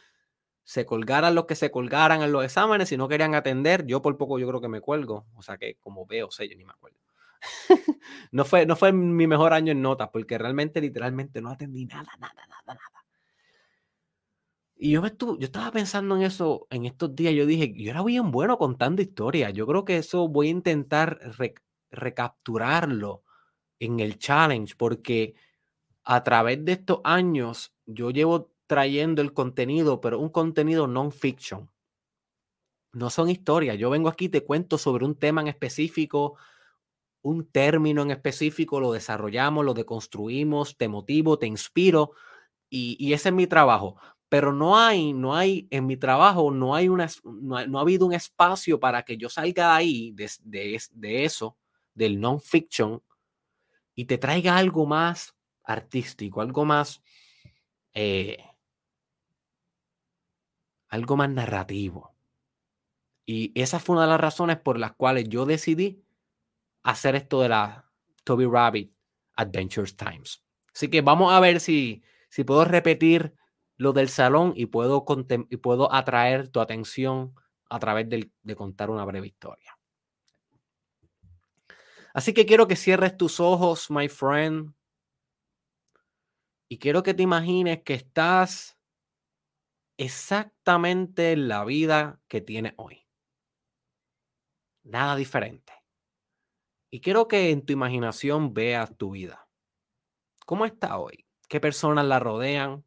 [0.64, 4.16] se colgaran los que se colgaran en los exámenes, si no querían atender, yo por
[4.16, 6.72] poco yo creo que me cuelgo, o sea que como veo, sé, yo ni me
[6.72, 6.98] acuerdo.
[8.32, 12.08] no, fue, no fue mi mejor año en notas, porque realmente, literalmente, no atendí nada,
[12.18, 13.02] nada, nada, nada.
[14.76, 17.34] Y yo, me estuve, yo estaba pensando en eso en estos días.
[17.34, 19.52] Yo dije, yo era bien bueno contando historias.
[19.52, 21.20] Yo creo que eso voy a intentar
[21.92, 23.22] recapturarlo
[23.78, 25.34] en el challenge, porque
[26.04, 31.70] a través de estos años yo llevo trayendo el contenido, pero un contenido non-fiction.
[32.92, 33.78] No son historias.
[33.78, 36.36] Yo vengo aquí, te cuento sobre un tema en específico,
[37.22, 42.12] un término en específico, lo desarrollamos, lo deconstruimos, te motivo, te inspiro
[42.68, 43.96] y, ese es mi trabajo.
[44.28, 48.14] Pero no hay, no hay, en mi trabajo no hay una, no ha, habido un
[48.14, 51.56] espacio para que yo salga de ahí, de, de, de eso,
[51.94, 53.02] del non-fiction
[53.94, 55.34] y te traiga algo más
[55.64, 57.02] artístico, algo más,
[57.94, 58.38] eh,
[60.88, 62.14] algo más narrativo.
[63.26, 66.02] Y esa fue una de las razones por las cuales yo decidí
[66.82, 67.90] hacer esto de la
[68.24, 68.92] Toby Rabbit
[69.36, 70.44] Adventures Times.
[70.74, 73.34] Así que vamos a ver si, si puedo repetir
[73.76, 75.04] lo del salón y puedo,
[75.50, 77.34] y puedo atraer tu atención
[77.68, 79.78] a través de contar una breve historia.
[82.14, 84.74] Así que quiero que cierres tus ojos, my friend.
[86.68, 88.78] Y quiero que te imagines que estás
[89.96, 93.06] exactamente en la vida que tienes hoy.
[94.84, 95.72] Nada diferente.
[96.90, 99.48] Y quiero que en tu imaginación veas tu vida.
[100.44, 101.26] ¿Cómo está hoy?
[101.48, 102.84] ¿Qué personas la rodean?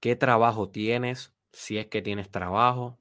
[0.00, 1.34] ¿Qué trabajo tienes?
[1.52, 2.98] Si es que tienes trabajo.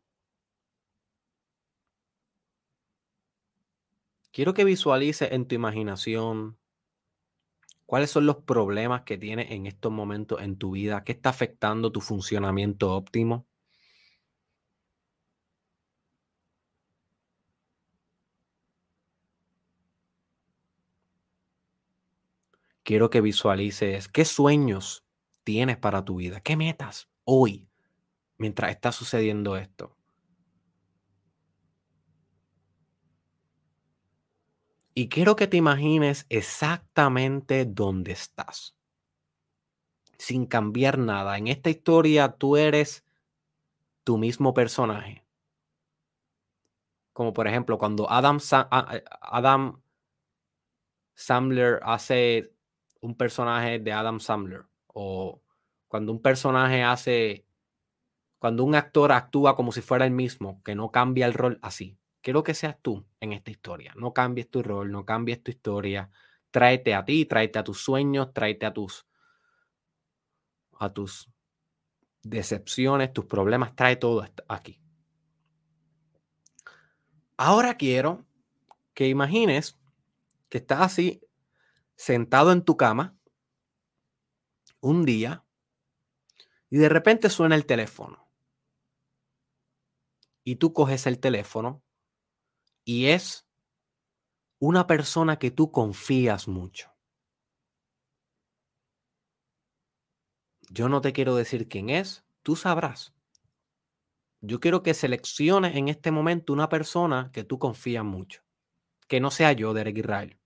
[4.34, 6.58] Quiero que visualices en tu imaginación
[7.86, 11.92] cuáles son los problemas que tienes en estos momentos en tu vida, qué está afectando
[11.92, 13.46] tu funcionamiento óptimo.
[22.82, 25.06] Quiero que visualices qué sueños
[25.44, 27.70] tienes para tu vida, qué metas hoy
[28.40, 29.96] mientras está sucediendo esto.
[34.96, 38.76] Y quiero que te imagines exactamente dónde estás.
[40.18, 41.38] Sin cambiar nada.
[41.38, 43.04] En esta historia tú eres
[44.04, 45.26] tu mismo personaje.
[47.12, 48.40] Como por ejemplo, cuando Adam,
[48.70, 49.82] Adam
[51.16, 52.54] Sandler hace
[53.02, 54.66] un personaje de Adam Sandler.
[54.88, 55.42] O
[55.88, 57.46] cuando un personaje hace.
[58.38, 61.98] Cuando un actor actúa como si fuera el mismo, que no cambia el rol así.
[62.24, 63.94] Quiero que seas tú en esta historia.
[63.98, 66.10] No cambies tu rol, no cambies tu historia.
[66.52, 69.06] Tráete a ti, tráete a tus sueños, tráete a tus
[70.80, 71.30] a tus
[72.22, 74.80] decepciones, tus problemas, trae todo aquí.
[77.36, 78.26] Ahora quiero
[78.94, 79.78] que imagines
[80.48, 81.22] que estás así
[81.98, 83.18] sentado en tu cama
[84.80, 85.44] un día
[86.70, 88.30] y de repente suena el teléfono.
[90.46, 91.84] Y tú coges el teléfono
[92.86, 93.48] y es
[94.60, 96.90] una persona que tú confías mucho.
[100.70, 103.14] Yo no te quiero decir quién es, tú sabrás.
[104.42, 108.42] Yo quiero que selecciones en este momento una persona que tú confías mucho.
[109.08, 110.40] Que no sea yo, Derek Israel.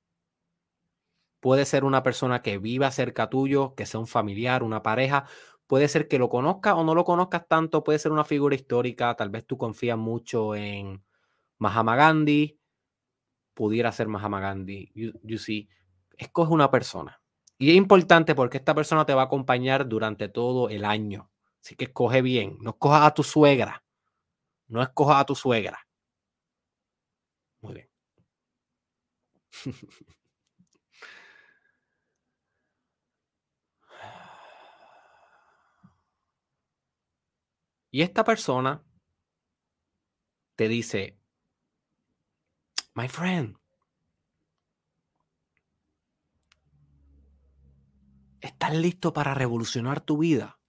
[1.39, 5.25] Puede ser una persona que viva cerca tuyo, que sea un familiar, una pareja.
[5.65, 7.83] Puede ser que lo conozcas o no lo conozcas tanto.
[7.83, 9.15] Puede ser una figura histórica.
[9.15, 11.03] Tal vez tú confías mucho en
[11.59, 12.59] Mahatma Gandhi,
[13.53, 14.91] pudiera ser Mahatma Gandhi.
[14.93, 15.69] You, see,
[16.17, 17.19] escoge una persona.
[17.57, 21.31] Y es importante porque esta persona te va a acompañar durante todo el año.
[21.63, 22.57] Así que escoge bien.
[22.61, 23.83] No escojas a tu suegra.
[24.67, 25.87] No escojas a tu suegra.
[27.61, 27.89] Muy bien.
[37.91, 38.83] y esta persona
[40.55, 41.16] te dice,
[42.97, 43.55] My friend.
[48.41, 50.59] ¿Estás listo para revolucionar tu vida?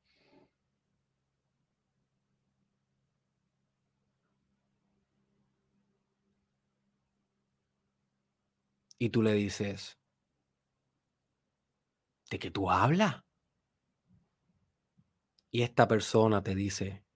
[8.98, 9.98] Y tú le dices,
[12.30, 13.24] ¿de qué tú hablas?
[15.50, 17.07] Y esta persona te dice,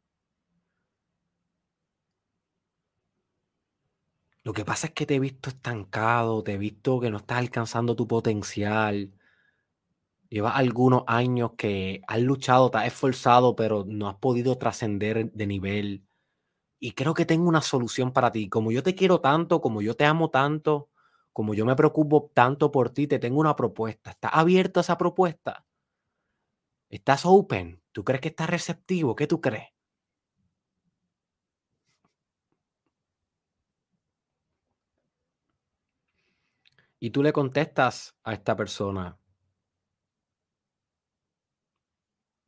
[4.45, 7.38] Lo que pasa es que te he visto estancado, te he visto que no estás
[7.38, 9.12] alcanzando tu potencial.
[10.30, 15.47] Llevas algunos años que has luchado, te has esforzado, pero no has podido trascender de
[15.47, 16.07] nivel.
[16.80, 18.49] Y creo que tengo una solución para ti.
[18.51, 20.90] Como yo te quiero tanto, como yo te amo tanto,
[21.32, 24.11] como yo me preocupo tanto por ti, te tengo una propuesta.
[24.12, 25.66] ¿Estás abierto a esa propuesta?
[26.90, 27.82] ¿Estás open?
[27.90, 29.16] ¿Tú crees que estás receptivo?
[29.16, 29.72] ¿Qué tú crees?
[37.05, 39.18] Y tú le contestas a esta persona,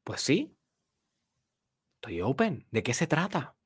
[0.04, 0.56] pues sí,
[1.96, 2.64] estoy open.
[2.70, 3.56] ¿De qué se trata?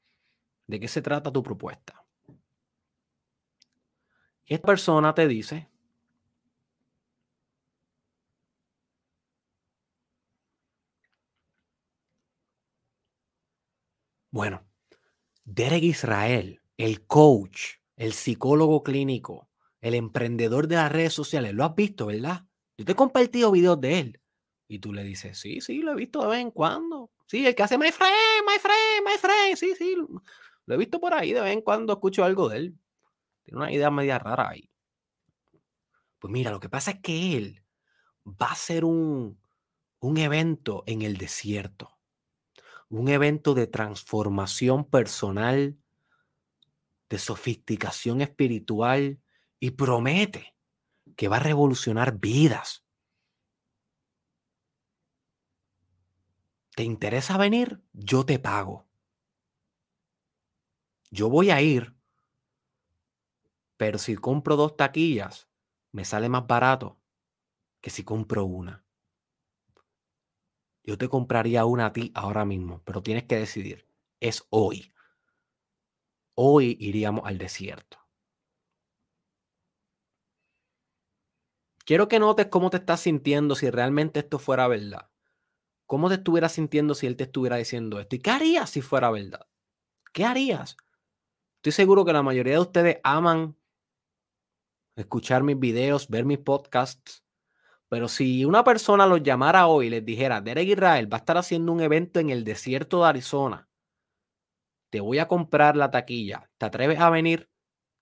[0.66, 2.07] ¿De qué se trata tu propuesta?
[4.47, 5.68] Y esta persona te dice,
[14.30, 14.66] bueno,
[15.45, 19.48] Derek Israel, el coach, el psicólogo clínico,
[19.81, 21.55] el emprendedor de las redes sociales.
[21.55, 22.47] Lo has visto, ¿verdad?
[22.76, 24.20] Yo te he compartido videos de él.
[24.68, 27.11] Y tú le dices, sí, sí, lo he visto de vez en cuando.
[27.26, 28.14] Sí, el que hace my friend,
[28.47, 29.57] my friend, my friend.
[29.57, 29.97] Sí, sí.
[30.66, 32.79] Lo he visto por ahí, de vez en cuando escucho algo de él.
[33.45, 34.70] Tiene una idea media rara ahí.
[36.18, 37.64] Pues mira, lo que pasa es que él
[38.26, 39.41] va a ser un,
[40.01, 41.99] un evento en el desierto.
[42.91, 45.79] Un evento de transformación personal,
[47.09, 49.20] de sofisticación espiritual
[49.61, 50.55] y promete
[51.17, 52.85] que va a revolucionar vidas.
[56.75, 57.83] ¿Te interesa venir?
[57.93, 58.87] Yo te pago.
[61.11, 61.97] Yo voy a ir,
[63.77, 65.49] pero si compro dos taquillas,
[65.93, 67.01] me sale más barato
[67.81, 68.85] que si compro una.
[70.85, 73.87] Yo te compraría una a ti ahora mismo, pero tienes que decidir.
[74.21, 74.93] Es hoy.
[76.35, 78.08] Hoy iríamos al desierto.
[81.89, 85.09] Quiero que notes cómo te estás sintiendo si realmente esto fuera verdad.
[85.86, 88.14] ¿Cómo te estuvieras sintiendo si él te estuviera diciendo esto?
[88.14, 89.47] ¿Y qué harías si fuera verdad?
[90.12, 90.76] ¿Qué harías?
[91.57, 93.57] Estoy seguro que la mayoría de ustedes aman
[94.97, 97.24] escuchar mis videos, ver mis podcasts.
[97.89, 101.39] Pero si una persona los llamara hoy y les dijera, Derek Israel va a estar
[101.39, 103.66] haciendo un evento en el desierto de Arizona,
[104.91, 107.49] te voy a comprar la taquilla, ¿te atreves a venir?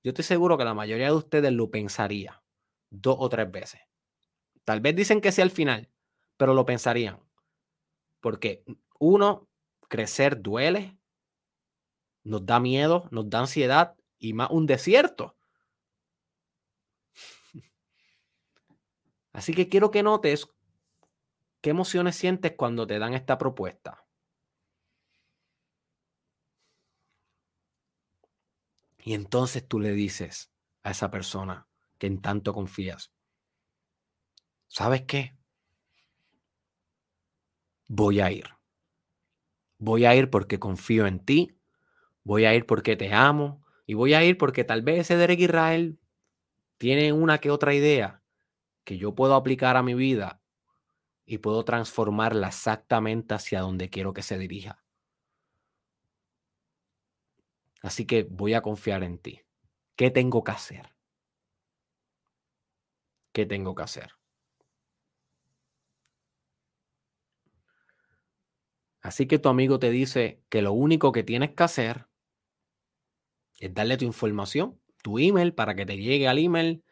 [0.02, 2.42] Yo estoy seguro que la mayoría de ustedes lo pensaría
[3.00, 3.80] dos o tres veces.
[4.64, 5.90] Tal vez dicen que sea al final,
[6.36, 7.20] pero lo pensarían.
[8.20, 8.64] Porque
[8.98, 9.48] uno,
[9.88, 10.98] crecer duele,
[12.24, 15.36] nos da miedo, nos da ansiedad y más un desierto.
[19.32, 20.48] Así que quiero que notes
[21.60, 24.04] qué emociones sientes cuando te dan esta propuesta.
[28.98, 31.68] Y entonces tú le dices a esa persona
[31.98, 33.12] que en tanto confías,
[34.68, 35.36] ¿sabes qué?
[37.88, 38.44] voy a ir.
[39.78, 41.60] Voy a ir porque confío en ti,
[42.24, 45.40] voy a ir porque te amo y voy a ir porque tal vez ese Derek
[45.40, 46.00] Israel
[46.78, 48.22] tiene una que otra idea
[48.84, 50.42] que yo puedo aplicar a mi vida
[51.26, 54.84] y puedo transformarla exactamente hacia donde quiero que se dirija.
[57.80, 59.40] Así que voy a confiar en ti.
[59.96, 60.95] ¿Qué tengo que hacer?
[63.36, 64.12] ¿Qué tengo que hacer?
[69.02, 72.06] Así que tu amigo te dice que lo único que tienes que hacer
[73.60, 76.82] es darle tu información, tu email, para que te llegue al email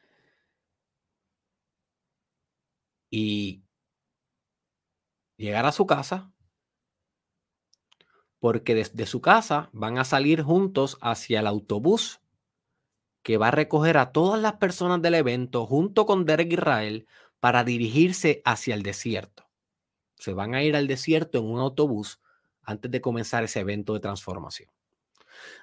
[3.10, 3.64] y
[5.38, 6.30] llegar a su casa,
[8.38, 12.20] porque desde su casa van a salir juntos hacia el autobús
[13.24, 17.08] que va a recoger a todas las personas del evento junto con Derek Israel
[17.40, 19.44] para dirigirse hacia el desierto
[20.24, 22.20] se van a ir al desierto en un autobús
[22.62, 24.70] antes de comenzar ese evento de transformación.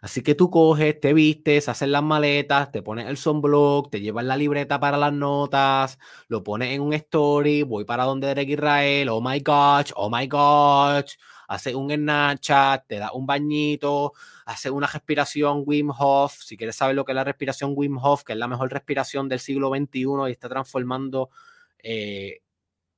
[0.01, 4.25] Así que tú coges, te vistes, haces las maletas, te pones el sunblock, te llevas
[4.25, 5.97] la libreta para las notas,
[6.27, 10.27] lo pones en un story, voy para donde Derek Israel, oh my gosh, oh my
[10.27, 11.13] gosh,
[11.51, 14.13] haces un Snapchat, te das un bañito,
[14.45, 18.23] haces una respiración Wim Hof, si quieres saber lo que es la respiración Wim Hof,
[18.23, 21.29] que es la mejor respiración del siglo XXI y está transformando
[21.79, 22.41] eh,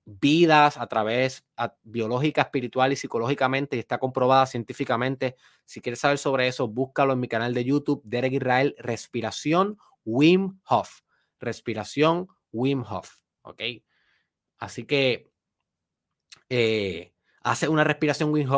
[0.06, 1.44] vidas a través
[1.82, 5.36] biológica, espiritual y psicológicamente y está comprobada científicamente.
[5.66, 10.60] Si quieres saber sobre eso, búscalo en mi canal de YouTube, Derek Israel, Respiración Wim
[10.68, 11.02] Hof.
[11.40, 13.16] Respiración Wim Hof.
[13.42, 13.62] ¿Ok?
[14.60, 15.32] Así que
[16.50, 17.13] eh,
[17.44, 18.50] hace una respiración Wim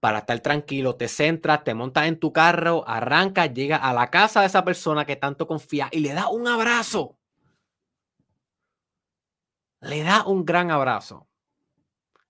[0.00, 4.40] para estar tranquilo, te centras, te montas en tu carro, arrancas, llegas a la casa
[4.40, 7.18] de esa persona que tanto confía y le das un abrazo.
[9.80, 11.28] Le da un gran abrazo.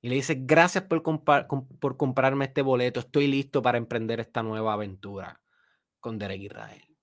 [0.01, 4.73] Y le dice, gracias por, por comprarme este boleto, estoy listo para emprender esta nueva
[4.73, 5.41] aventura
[6.01, 6.97] con Derek Israel.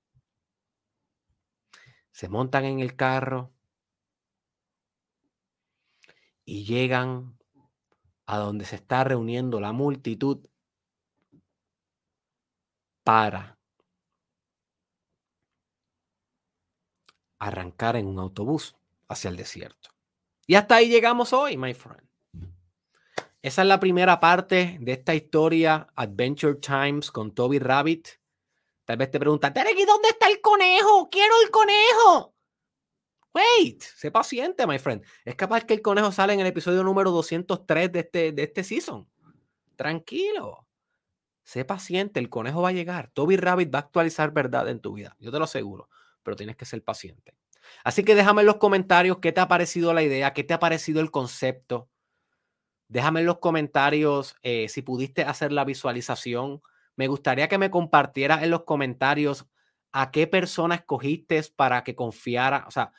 [2.12, 3.54] Se montan en el carro
[6.43, 7.38] y llegan
[8.30, 10.47] a donde se está reuniendo la multitud
[13.03, 13.57] para
[17.39, 18.75] arrancar en un autobús
[19.07, 19.89] hacia el desierto.
[20.45, 22.07] Y hasta ahí llegamos hoy, my friend.
[23.41, 28.09] Esa es la primera parte de esta historia, Adventure Times con Toby Rabbit.
[28.86, 31.09] Tal vez te ¿y dónde está el conejo?
[31.09, 32.36] ¡Quiero el conejo!
[33.39, 35.03] Wait, sé paciente, my friend.
[35.23, 38.63] Es capaz que el conejo sale en el episodio número 203 de este, de este
[38.63, 39.07] season.
[39.75, 40.67] Tranquilo.
[41.43, 43.11] Sé paciente, el conejo va a llegar.
[43.13, 45.15] Toby Rabbit va a actualizar verdad en tu vida.
[45.19, 45.89] Yo te lo aseguro.
[46.21, 47.35] Pero tienes que ser paciente.
[47.83, 50.59] Así que déjame en los comentarios qué te ha parecido la idea, qué te ha
[50.59, 51.89] parecido el concepto.
[52.87, 56.61] Déjame en los comentarios eh, si pudiste hacer la visualización.
[56.95, 59.47] Me gustaría que me compartieras en los comentarios
[59.91, 62.91] a qué persona escogiste para que confiara, o sea,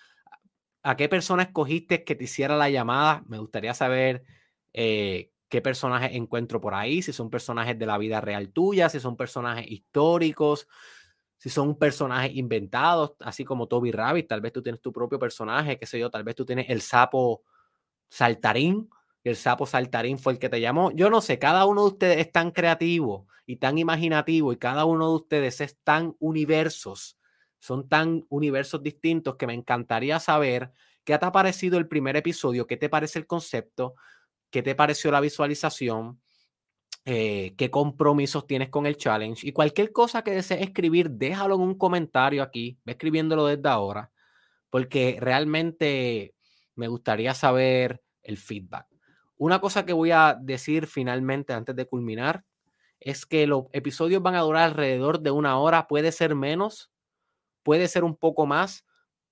[0.82, 3.22] a qué persona escogiste que te hiciera la llamada.
[3.26, 4.24] Me gustaría saber
[4.72, 9.00] eh, qué personajes encuentro por ahí, si son personajes de la vida real tuya, si
[9.00, 10.68] son personajes históricos,
[11.38, 15.78] si son personajes inventados, así como Toby Rabbit, tal vez tú tienes tu propio personaje,
[15.78, 17.42] qué sé yo, tal vez tú tienes el sapo
[18.08, 18.90] saltarín,
[19.24, 20.90] el sapo saltarín fue el que te llamó.
[20.92, 24.84] Yo no sé, cada uno de ustedes es tan creativo y tan imaginativo y cada
[24.84, 27.18] uno de ustedes es tan universos,
[27.60, 30.72] son tan universos distintos que me encantaría saber
[31.04, 33.94] qué te ha parecido el primer episodio, qué te parece el concepto,
[34.50, 36.20] qué te pareció la visualización,
[37.04, 41.62] eh, qué compromisos tienes con el challenge y cualquier cosa que desees escribir, déjalo en
[41.62, 44.10] un comentario aquí, ve escribiéndolo desde ahora,
[44.70, 46.34] porque realmente
[46.74, 48.86] me gustaría saber el feedback.
[49.36, 52.44] Una cosa que voy a decir finalmente antes de culminar
[53.00, 56.90] es que los episodios van a durar alrededor de una hora, puede ser menos,
[57.62, 58.84] puede ser un poco más,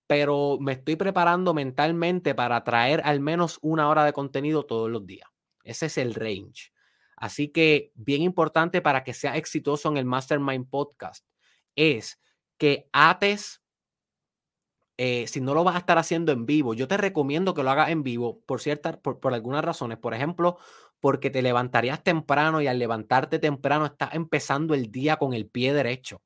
[0.07, 5.07] pero me estoy preparando mentalmente para traer al menos una hora de contenido todos los
[5.07, 5.29] días.
[5.65, 6.73] Ese es el range.
[7.17, 11.27] Así que bien importante para que sea exitoso en el Mastermind Podcast
[11.77, 12.21] es
[12.59, 13.61] que ates,
[14.97, 17.71] eh, si no lo vas a estar haciendo en vivo, yo te recomiendo que lo
[17.71, 19.99] hagas en vivo por ciertas, por, por algunas razones.
[19.99, 20.59] Por ejemplo,
[21.01, 25.73] porque te levantarías temprano y al levantarte temprano estás empezando el día con el pie
[25.75, 26.23] derecho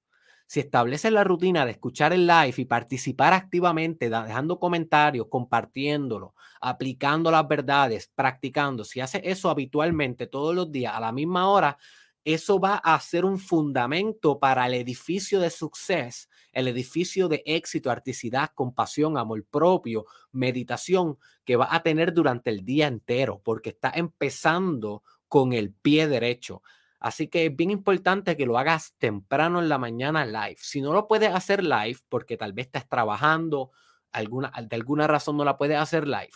[0.52, 7.30] si estableces la rutina de escuchar el live y participar activamente, dejando comentarios, compartiéndolo, aplicando
[7.30, 11.78] las verdades, practicando, si haces eso habitualmente todos los días a la misma hora,
[12.22, 17.90] eso va a ser un fundamento para el edificio de suceso, el edificio de éxito,
[17.90, 23.90] articidad, compasión, amor propio, meditación que va a tener durante el día entero, porque está
[23.94, 26.60] empezando con el pie derecho.
[27.02, 30.56] Así que es bien importante que lo hagas temprano en la mañana live.
[30.60, 33.72] Si no lo puedes hacer live, porque tal vez estás trabajando,
[34.12, 36.30] alguna, de alguna razón no la puedes hacer live.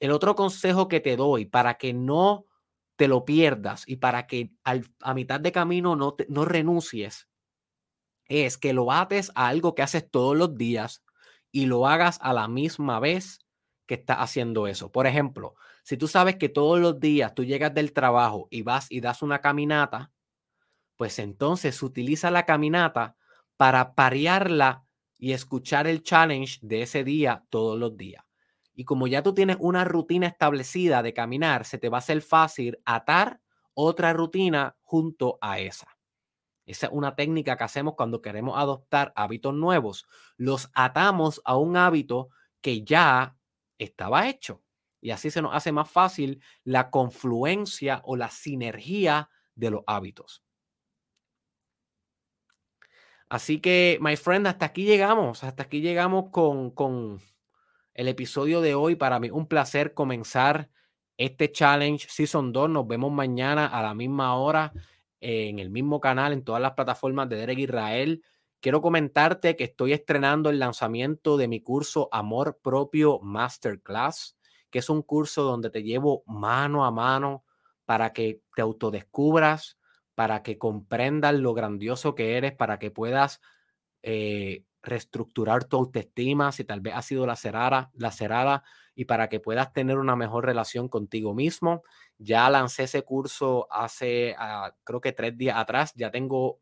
[0.00, 2.44] El otro consejo que te doy para que no
[2.96, 7.26] te lo pierdas y para que a mitad de camino no, no renuncies
[8.26, 11.02] es que lo ates a algo que haces todos los días
[11.50, 13.38] y lo hagas a la misma vez
[13.86, 14.92] que estás haciendo eso.
[14.92, 18.90] Por ejemplo, si tú sabes que todos los días tú llegas del trabajo y vas
[18.90, 20.12] y das una caminata,
[20.96, 23.16] pues entonces utiliza la caminata
[23.56, 24.84] para parearla
[25.18, 28.24] y escuchar el challenge de ese día todos los días.
[28.74, 32.22] Y como ya tú tienes una rutina establecida de caminar, se te va a hacer
[32.22, 33.40] fácil atar
[33.74, 35.86] otra rutina junto a esa.
[36.66, 40.06] Esa es una técnica que hacemos cuando queremos adoptar hábitos nuevos.
[40.36, 42.30] Los atamos a un hábito
[42.62, 43.36] que ya
[43.78, 44.63] estaba hecho.
[45.04, 50.42] Y así se nos hace más fácil la confluencia o la sinergia de los hábitos.
[53.28, 55.44] Así que, my friend, hasta aquí llegamos.
[55.44, 57.20] Hasta aquí llegamos con, con
[57.92, 58.96] el episodio de hoy.
[58.96, 60.70] Para mí, un placer comenzar
[61.18, 62.70] este challenge Season 2.
[62.70, 64.72] Nos vemos mañana a la misma hora
[65.20, 68.24] en el mismo canal, en todas las plataformas de Derek Israel.
[68.58, 74.38] Quiero comentarte que estoy estrenando el lanzamiento de mi curso Amor Propio Masterclass
[74.74, 77.44] que es un curso donde te llevo mano a mano
[77.84, 79.78] para que te autodescubras,
[80.16, 83.40] para que comprendas lo grandioso que eres, para que puedas
[84.02, 88.64] eh, reestructurar tu autoestima si tal vez ha sido lacerada, lacerada
[88.96, 91.84] y para que puedas tener una mejor relación contigo mismo.
[92.18, 96.58] Ya lancé ese curso hace, ah, creo que tres días atrás, ya tengo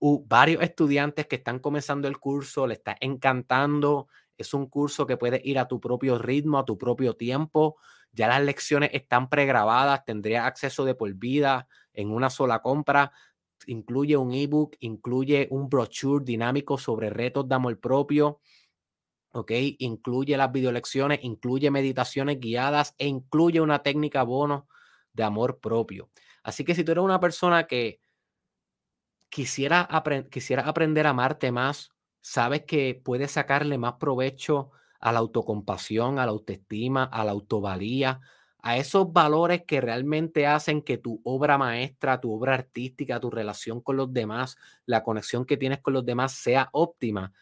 [0.00, 5.44] varios estudiantes que están comenzando el curso, le está encantando, es un curso que puedes
[5.44, 7.76] ir a tu propio ritmo, a tu propio tiempo.
[8.12, 13.12] Ya las lecciones están pregrabadas, tendrías acceso de por vida en una sola compra.
[13.66, 18.40] Incluye un ebook, incluye un brochure dinámico sobre retos de amor propio.
[19.32, 19.50] ¿ok?
[19.78, 24.68] Incluye las videolecciones, incluye meditaciones guiadas e incluye una técnica bono
[25.12, 26.10] de amor propio.
[26.42, 28.00] Así que si tú eres una persona que
[29.28, 29.88] quisiera,
[30.30, 31.90] quisiera aprender a amarte más,
[32.22, 34.70] sabes que puedes sacarle más provecho
[35.00, 38.20] a la autocompasión, a la autoestima, a la autovalía,
[38.62, 43.80] a esos valores que realmente hacen que tu obra maestra, tu obra artística, tu relación
[43.80, 47.32] con los demás, la conexión que tienes con los demás sea óptima.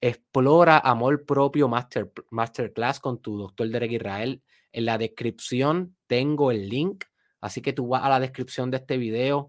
[0.00, 4.42] Explora Amor Propio Master, Masterclass con tu doctor Derek Israel.
[4.70, 7.04] En la descripción tengo el link,
[7.40, 9.48] así que tú vas a la descripción de este video,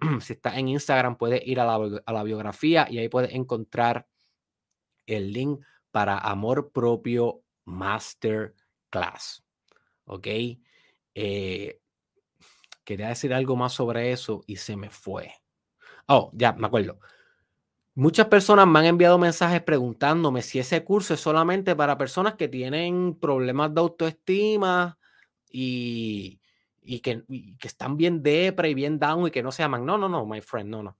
[0.20, 4.06] si estás en Instagram, puedes ir a la, biografía y ahí puedes encontrar
[5.06, 5.60] el link
[5.90, 9.44] para Amor Propio Masterclass.
[10.04, 10.26] ¿Ok?
[11.14, 11.80] Eh,
[12.84, 15.32] quería decir algo más sobre eso y se me fue.
[16.06, 16.98] Oh, ya, me acuerdo.
[17.94, 22.46] Muchas personas me han enviado mensajes preguntándome si ese curso es solamente para personas que
[22.46, 24.98] tienen problemas de autoestima
[25.50, 26.40] y,
[27.00, 27.22] que,
[27.58, 29.84] que, están bien depre y bien down y que no se aman.
[29.84, 30.96] No, no, no, my friend, no, no.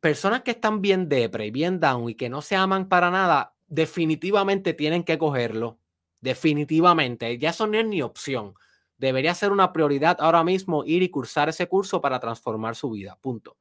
[0.00, 3.54] Personas que están bien depre y bien down y que no se aman para nada,
[3.66, 5.78] definitivamente tienen que cogerlo.
[6.20, 7.38] Definitivamente.
[7.38, 8.54] Ya eso no es ni opción.
[8.98, 13.16] Debería ser una prioridad ahora mismo ir y cursar ese curso para transformar su vida.
[13.22, 13.56] Punto.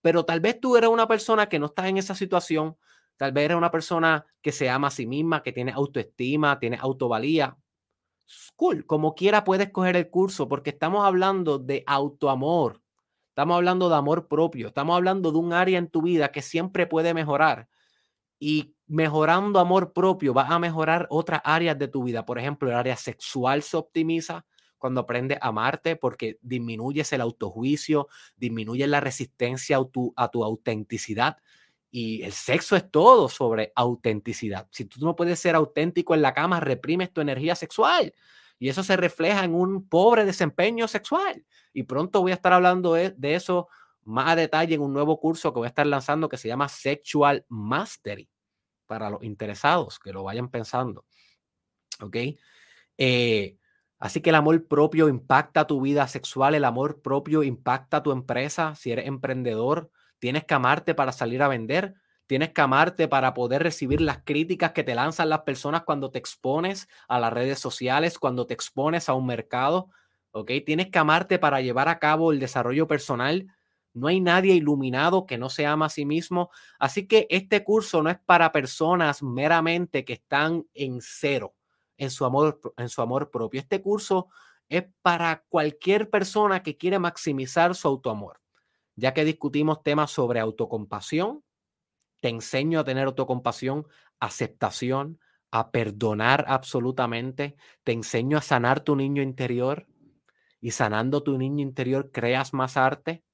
[0.00, 2.76] Pero tal vez tú eres una persona que no estás en esa situación.
[3.16, 6.76] Tal vez eres una persona que se ama a sí misma, que tiene autoestima, tiene
[6.80, 7.56] autovalía.
[8.56, 12.82] Cool, como quiera puedes coger el curso porque estamos hablando de autoamor.
[13.28, 14.68] Estamos hablando de amor propio.
[14.68, 17.68] Estamos hablando de un área en tu vida que siempre puede mejorar.
[18.38, 22.26] Y mejorando amor propio vas a mejorar otras áreas de tu vida.
[22.26, 24.44] Por ejemplo, el área sexual se optimiza,
[24.82, 30.42] cuando aprendes a amarte porque disminuyes el autojuicio, disminuyes la resistencia a tu, a tu
[30.42, 31.38] autenticidad.
[31.92, 34.66] Y el sexo es todo sobre autenticidad.
[34.72, 38.12] Si tú no puedes ser auténtico en la cama, reprimes tu energía sexual.
[38.58, 41.44] Y eso se refleja en un pobre desempeño sexual.
[41.72, 43.68] Y pronto voy a estar hablando de, de eso
[44.04, 46.68] más a detalle en un nuevo curso que voy a estar lanzando que se llama
[46.68, 48.28] Sexual Mastery
[48.86, 51.04] para los interesados que lo vayan pensando.
[52.00, 52.16] ¿Ok?
[52.98, 53.56] Eh,
[54.02, 58.74] Así que el amor propio impacta tu vida sexual, el amor propio impacta tu empresa.
[58.74, 59.92] Si eres emprendedor,
[60.22, 61.94] tienes que amarte para salir a vender,
[62.28, 66.20] tienes que amarte para poder recibir las críticas que te lanzan las personas cuando te
[66.20, 69.90] expones a las redes sociales, cuando te expones a un mercado.
[70.30, 70.48] ¿ok?
[70.64, 73.48] Tienes que amarte para llevar a cabo el desarrollo personal.
[73.94, 76.50] No hay nadie iluminado que no se ama a sí mismo.
[76.78, 81.52] Así que este curso no es para personas meramente que están en cero
[81.96, 83.60] en su amor, en su amor propio.
[83.60, 84.28] Este curso
[84.68, 88.41] es para cualquier persona que quiere maximizar su autoamor,
[88.96, 91.44] ya que discutimos temas sobre autocompasión.
[92.20, 93.86] Te enseño a tener autocompasión,
[94.20, 95.18] aceptación,
[95.50, 97.56] a perdonar absolutamente.
[97.84, 99.86] Te enseño a sanar tu niño interior
[100.60, 103.24] y sanando tu niño interior creas más arte.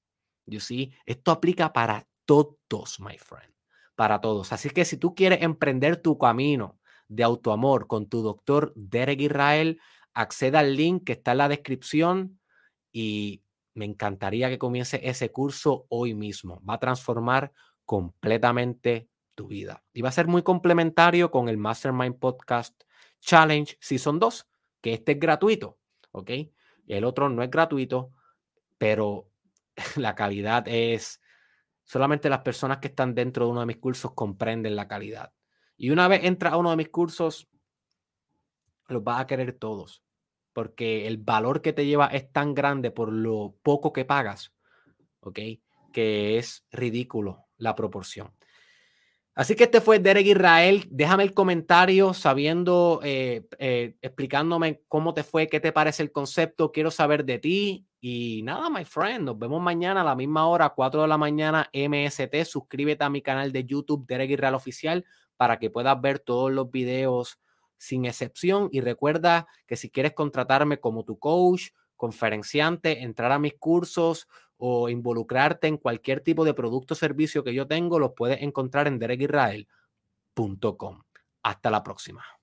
[0.47, 3.53] You see, esto aplica para todos, my friend,
[3.95, 4.53] para todos.
[4.53, 9.81] Así que si tú quieres emprender tu camino de autoamor con tu doctor Derek Israel,
[10.15, 12.41] acceda al link que está en la descripción
[12.93, 13.43] y
[13.79, 16.61] me encantaría que comience ese curso hoy mismo.
[16.69, 17.53] Va a transformar
[17.85, 19.85] completamente tu vida.
[19.93, 22.83] Y va a ser muy complementario con el Mastermind Podcast
[23.21, 24.49] Challenge Season 2,
[24.81, 25.79] que este es gratuito,
[26.11, 26.31] ¿ok?
[26.89, 28.13] El otro no es gratuito,
[28.77, 29.31] pero
[29.97, 31.21] la calidad es...
[31.85, 35.33] Solamente las personas que están dentro de uno de mis cursos comprenden la calidad.
[35.77, 37.49] Y una vez entras a uno de mis cursos,
[38.89, 40.03] los vas a querer todos,
[40.59, 44.53] porque el valor que te lleva es tan grande por lo poco que pagas,
[45.21, 45.39] ¿ok?
[45.93, 48.33] Que es ridículo la proporción.
[49.37, 50.85] Así que este fue Derek Israel.
[50.91, 56.73] Déjame el comentario sabiendo, eh, eh, explicándome cómo te fue, qué te parece el concepto.
[56.73, 57.87] Quiero saber de ti.
[58.01, 61.71] Y nada, my friend, nos vemos mañana a la misma hora, 4 de la mañana,
[61.73, 62.35] MST.
[62.45, 65.05] Suscríbete a mi canal de YouTube, Derek Israel Oficial
[65.37, 67.39] para que puedas ver todos los videos
[67.79, 68.69] sin excepción.
[68.73, 74.89] Y recuerda que si quieres contratarme como tu coach, conferenciante, entrar a mis cursos o
[74.89, 78.99] involucrarte en cualquier tipo de producto o servicio que yo tengo, los puedes encontrar en
[78.99, 81.03] derekisrael.com.
[81.43, 82.38] Hasta la próxima.